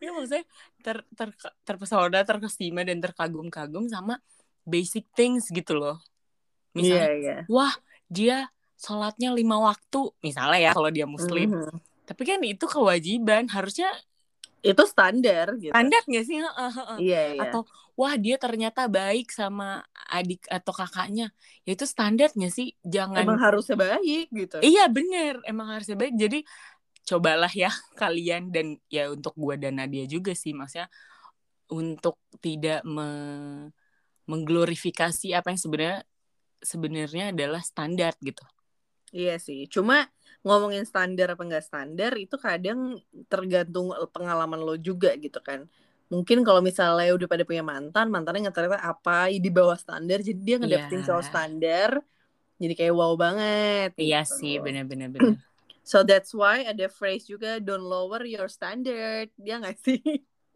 Ya 0.00 0.10
maksudnya 0.16 0.44
ter, 0.82 0.96
ter, 1.14 1.28
terpesona, 1.62 2.20
terkesima 2.26 2.82
dan 2.82 2.98
terkagum-kagum 2.98 3.86
sama 3.86 4.18
basic 4.66 5.06
things 5.14 5.46
gitu 5.52 5.76
loh. 5.78 6.00
Misalnya, 6.72 7.10
iya. 7.18 7.36
wah 7.50 7.74
dia 8.06 8.48
sholatnya 8.80 9.34
lima 9.34 9.60
waktu, 9.60 10.10
misalnya 10.24 10.58
ya 10.58 10.70
kalau 10.72 10.90
dia 10.90 11.04
muslim. 11.04 11.50
Mhm. 11.50 11.89
Tapi 12.10 12.22
kan 12.26 12.40
itu 12.42 12.66
kewajiban, 12.66 13.46
harusnya 13.54 13.86
Itu 14.66 14.82
standar 14.84 15.54
gitu. 15.62 15.70
standar 15.70 16.02
gak 16.10 16.24
sih? 16.26 16.42
Iya, 16.98 17.22
iya. 17.30 17.42
Atau 17.46 17.62
wah 17.94 18.14
dia 18.18 18.34
ternyata 18.36 18.90
baik 18.90 19.30
sama 19.30 19.86
adik 20.10 20.42
atau 20.50 20.72
kakaknya, 20.74 21.30
ya 21.62 21.70
itu 21.78 21.86
standar 21.86 22.28
gak 22.34 22.50
sih? 22.50 22.74
Jangan 22.82 23.22
Emang 23.24 23.38
harusnya 23.38 23.76
baik 23.78 24.26
gitu. 24.34 24.58
Iya 24.60 24.90
bener, 24.90 25.38
emang 25.46 25.70
harusnya 25.72 25.96
baik. 25.96 26.18
Jadi 26.18 26.38
cobalah 27.08 27.52
ya 27.54 27.70
kalian 28.00 28.50
dan 28.50 28.76
ya 28.90 29.08
untuk 29.14 29.32
gua 29.38 29.54
dan 29.54 29.78
Nadia 29.78 30.04
juga 30.10 30.34
sih, 30.34 30.50
maksudnya 30.50 30.90
untuk 31.70 32.18
tidak 32.42 32.82
me- 32.82 33.70
mengglorifikasi 34.26 35.34
apa 35.38 35.54
yang 35.54 35.60
sebenarnya 35.60 36.00
sebenarnya 36.60 37.24
adalah 37.32 37.62
standar 37.64 38.12
gitu. 38.20 38.42
Iya 39.10 39.34
sih. 39.46 39.66
Cuma 39.74 40.06
ngomongin 40.46 40.84
standar 40.88 41.36
apa 41.36 41.42
enggak 41.44 41.64
standar 41.68 42.12
itu 42.16 42.36
kadang 42.40 42.96
tergantung 43.28 43.92
pengalaman 44.14 44.60
lo 44.60 44.74
juga 44.80 45.12
gitu 45.20 45.38
kan. 45.44 45.68
Mungkin 46.10 46.42
kalau 46.42 46.58
misalnya 46.64 47.14
udah 47.14 47.28
pada 47.30 47.44
punya 47.46 47.62
mantan, 47.62 48.10
mantannya 48.10 48.48
nggak 48.48 48.56
ternyata 48.56 48.80
apa 48.82 49.30
di 49.30 49.50
bawah 49.52 49.78
standar, 49.78 50.18
jadi 50.26 50.40
dia 50.42 50.56
ngedapetin 50.58 51.00
Iya. 51.00 51.06
cowok 51.06 51.24
standar, 51.30 51.90
jadi 52.58 52.72
kayak 52.78 52.94
wow 52.98 53.12
banget. 53.14 53.90
Iya 53.94 54.20
gitu. 54.26 54.34
sih, 54.38 54.54
bener-bener 54.58 55.08
bener. 55.12 55.34
So 55.90 56.06
that's 56.06 56.30
why 56.36 56.62
ada 56.68 56.86
phrase 56.86 57.26
juga 57.26 57.58
don't 57.58 57.82
lower 57.82 58.22
your 58.22 58.46
standard, 58.46 59.32
dia 59.34 59.58
nggak 59.58 59.78
sih? 59.80 59.98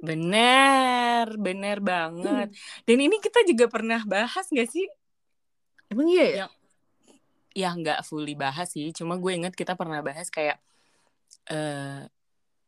Bener, 0.05 1.27
bener 1.41 1.79
banget. 1.81 2.49
Dan 2.87 2.99
ini 3.01 3.17
kita 3.19 3.41
juga 3.49 3.67
pernah 3.73 4.05
bahas 4.05 4.47
gak 4.53 4.69
sih? 4.69 4.85
Emang 5.91 6.07
iya 6.13 6.25
ya? 6.25 6.35
Yang 6.45 6.53
ya 7.55 7.71
nggak 7.71 8.03
fully 8.03 8.35
bahas 8.35 8.75
sih. 8.75 8.91
Cuma 8.91 9.15
gue 9.17 9.33
inget 9.33 9.55
kita 9.55 9.79
pernah 9.79 10.03
bahas 10.03 10.29
kayak 10.29 10.59
eh 11.49 12.03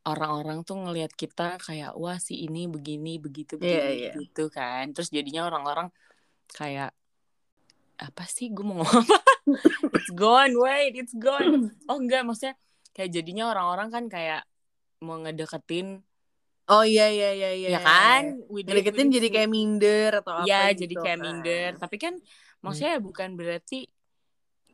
orang-orang 0.03 0.63
tuh 0.63 0.79
ngelihat 0.79 1.11
kita 1.11 1.59
kayak 1.59 1.91
wah 1.99 2.15
si 2.15 2.47
ini 2.47 2.63
begini 2.65 3.19
begitu 3.19 3.59
begini 3.59 3.75
Iya, 3.75 3.87
iya. 3.91 4.11
gitu 4.15 4.47
kan. 4.47 4.95
Terus 4.95 5.11
jadinya 5.11 5.45
orang-orang 5.45 5.91
kayak 6.49 6.95
apa 7.99 8.23
sih? 8.25 8.47
Gue 8.49 8.63
mau 8.63 8.79
ngomong 8.79 9.03
apa? 9.03 9.19
It's 9.99 10.11
gone 10.11 10.53
wait 10.55 10.95
it's 10.95 11.15
gone. 11.15 11.71
Oh 11.91 11.99
enggak 11.99 12.23
maksudnya 12.23 12.55
kayak 12.91 13.11
jadinya 13.11 13.51
orang-orang 13.51 13.87
kan 13.91 14.03
kayak 14.07 14.41
mau 15.03 15.19
ngedeketin 15.19 16.01
Oh 16.67 16.83
iya 16.83 17.07
iya 17.07 17.31
iya 17.31 17.51
iya. 17.55 17.69
ya 17.75 17.79
kan? 17.79 18.43
With 18.51 18.67
it- 18.67 18.75
Ngedeketin 18.75 19.07
with 19.07 19.15
jadi 19.15 19.27
kayak 19.31 19.49
minder 19.49 20.09
atau 20.19 20.33
apa 20.39 20.47
ya 20.47 20.71
gitu 20.71 20.83
jadi 20.83 20.93
kayak 20.99 21.15
kan. 21.15 21.23
minder 21.23 21.69
tapi 21.79 21.95
kan 21.95 22.13
maksudnya 22.59 22.99
bukan 22.99 23.29
berarti 23.39 23.87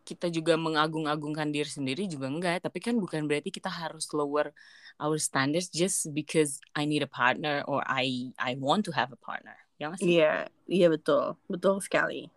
kita 0.03 0.27
juga 0.29 0.53
mengagung-agungkan 0.59 1.49
diri 1.55 1.69
sendiri 1.71 2.03
juga 2.11 2.27
enggak 2.29 2.63
tapi 2.65 2.79
kan 2.83 2.95
bukan 2.99 3.25
berarti 3.27 3.49
kita 3.49 3.71
harus 3.71 4.05
lower 4.11 4.51
our 4.99 5.17
standards 5.17 5.67
just 5.71 6.11
because 6.11 6.59
I 6.75 6.85
need 6.85 7.01
a 7.03 7.09
partner 7.11 7.63
or 7.65 7.81
I 7.87 8.35
I 8.37 8.59
want 8.59 8.85
to 8.87 8.91
have 8.93 9.09
a 9.15 9.19
partner 9.19 9.55
ya 9.81 9.89
sih 9.97 10.13
Iya, 10.13 10.25
iya 10.67 10.85
betul, 10.93 11.23
betul 11.51 11.75
sekali. 11.85 12.27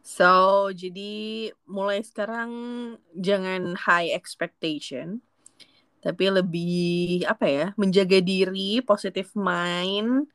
So, 0.00 0.24
jadi 0.72 1.10
mulai 1.68 2.00
sekarang 2.00 2.50
jangan 3.12 3.76
high 3.76 4.08
expectation, 4.16 5.20
tapi 6.00 6.24
lebih 6.32 7.28
apa 7.28 7.46
ya, 7.50 7.66
menjaga 7.76 8.18
diri, 8.24 8.80
positive 8.80 9.28
mind, 9.36 10.30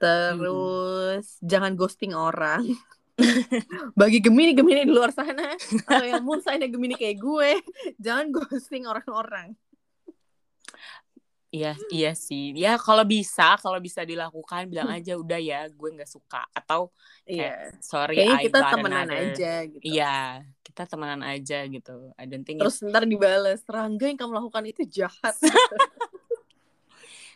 terus 0.00 1.38
jangan 1.44 1.72
ghosting 1.76 2.14
orang. 2.16 2.64
Bagi 4.00 4.18
Gemini-Gemini 4.18 4.84
di 4.84 4.92
luar 4.92 5.12
sana, 5.12 5.52
atau 5.84 6.00
yang 6.02 6.24
moon 6.24 6.40
sign 6.40 6.64
Gemini 6.64 6.96
kayak 6.96 7.18
gue, 7.18 7.50
jangan 7.96 8.30
ghosting 8.30 8.84
orang-orang. 8.84 9.52
iya 11.52 11.76
iya 11.92 12.16
sih 12.16 12.56
ya 12.56 12.80
kalau 12.80 13.04
bisa 13.04 13.60
kalau 13.60 13.76
bisa 13.76 14.08
dilakukan 14.08 14.72
bilang 14.72 14.88
aja 14.88 15.20
udah 15.20 15.36
ya 15.36 15.68
gue 15.68 15.88
nggak 15.92 16.08
suka 16.08 16.48
atau 16.48 16.88
Iya. 17.28 17.76
sorry 17.76 18.24
Kayaknya 18.24 18.38
I 18.40 18.44
kita 18.48 18.58
temenan 18.72 19.04
another- 19.04 19.20
aja 19.36 19.52
gitu. 19.68 19.84
iya 19.84 20.16
kita 20.64 20.82
temenan 20.88 21.20
aja 21.20 21.58
gitu 21.68 21.96
I 22.16 22.24
don't 22.24 22.40
think 22.40 22.56
Terus 22.56 22.80
ntar 22.80 23.04
dibales, 23.04 23.60
Rangga 23.68 24.08
yang 24.08 24.16
kamu 24.16 24.32
lakukan 24.32 24.64
itu 24.64 24.80
jahat. 24.88 25.36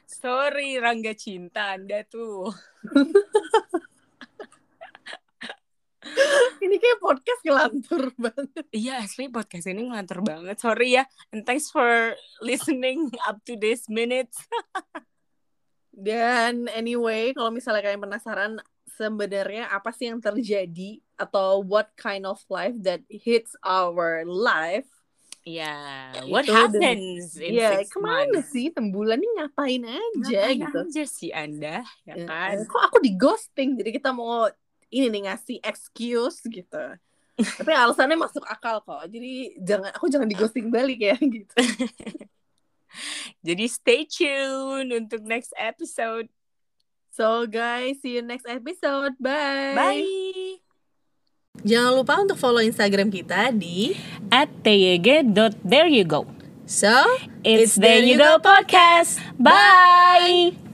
Sorry 0.09 0.81
Rangga 0.81 1.13
Cinta 1.13 1.77
Anda 1.77 2.01
tuh. 2.07 2.49
Ini 6.57 6.77
kayak 6.77 6.99
podcast 6.99 7.41
ngelantur 7.43 8.03
banget. 8.17 8.65
Iya 8.71 9.05
asli 9.05 9.29
podcast 9.29 9.67
ini 9.67 9.87
ngelantur 9.87 10.21
banget. 10.21 10.57
Sorry 10.59 10.97
ya. 10.97 11.05
And 11.31 11.45
thanks 11.45 11.69
for 11.69 12.17
listening 12.41 13.13
up 13.23 13.41
to 13.45 13.55
this 13.55 13.87
minutes. 13.87 14.41
Dan 15.97 16.69
anyway, 16.69 17.33
kalau 17.33 17.49
misalnya 17.49 17.81
kalian 17.81 18.03
penasaran 18.03 18.53
sebenarnya 18.97 19.69
apa 19.69 19.93
sih 19.93 20.09
yang 20.09 20.21
terjadi 20.21 21.01
atau 21.17 21.65
what 21.65 21.93
kind 21.97 22.25
of 22.25 22.37
life 22.49 22.77
that 22.85 23.01
hits 23.09 23.57
our 23.65 24.25
life? 24.25 24.85
Ya, 25.47 26.11
what 26.27 26.43
happens 26.43 27.39
in 27.39 27.55
Ya, 27.55 27.79
six 27.79 27.95
ke 27.95 28.03
mana 28.03 28.35
months? 28.35 28.51
sih 28.51 28.67
tembulan 28.75 29.15
ini 29.15 29.31
ngapain 29.39 29.79
aja 29.87 30.43
Ngapain 30.43 30.59
gitu? 30.59 30.79
aja 30.91 31.05
sih 31.07 31.31
Anda, 31.31 31.87
ya 32.03 32.15
Ya, 32.19 32.27
kan? 32.27 32.67
Kok 32.67 32.83
aku 32.91 32.99
di 32.99 33.15
ghosting? 33.15 33.79
Jadi 33.79 33.95
kita 33.95 34.11
mau 34.11 34.51
ini 34.91 35.07
nih 35.11 35.23
ngasih 35.31 35.59
excuse 35.63 36.41
gitu. 36.47 36.85
Tapi 37.37 37.71
alasannya 37.73 38.17
masuk 38.17 38.45
akal 38.49 38.81
kok. 38.81 39.05
Jadi 39.13 39.61
jangan 39.61 39.93
aku 39.93 40.09
jangan 40.09 40.29
di 40.29 40.37
ghosting 40.37 40.73
balik 40.73 41.01
ya 41.01 41.17
gitu. 41.37 41.57
Jadi 43.47 43.65
stay 43.69 44.09
tune 44.09 44.89
untuk 44.97 45.21
next 45.27 45.53
episode. 45.61 46.33
So 47.13 47.45
guys, 47.45 48.01
see 48.01 48.21
you 48.21 48.25
next 48.25 48.49
episode. 48.49 49.17
Bye. 49.21 49.77
Bye. 49.77 50.61
Jangan 51.65 51.93
lupa 51.97 52.21
untuk 52.21 52.37
follow 52.37 52.61
Instagram 52.61 53.09
kita 53.09 53.49
di 53.53 53.97
At 54.29 54.53
tyg.there 54.61 55.89
you 55.89 56.05
go. 56.05 56.29
So 56.67 56.93
It's 57.47 57.79
There 57.79 58.03
You 58.03 58.19
Go 58.19 58.43
Podcast. 58.43 59.23
Bye. 59.39 60.66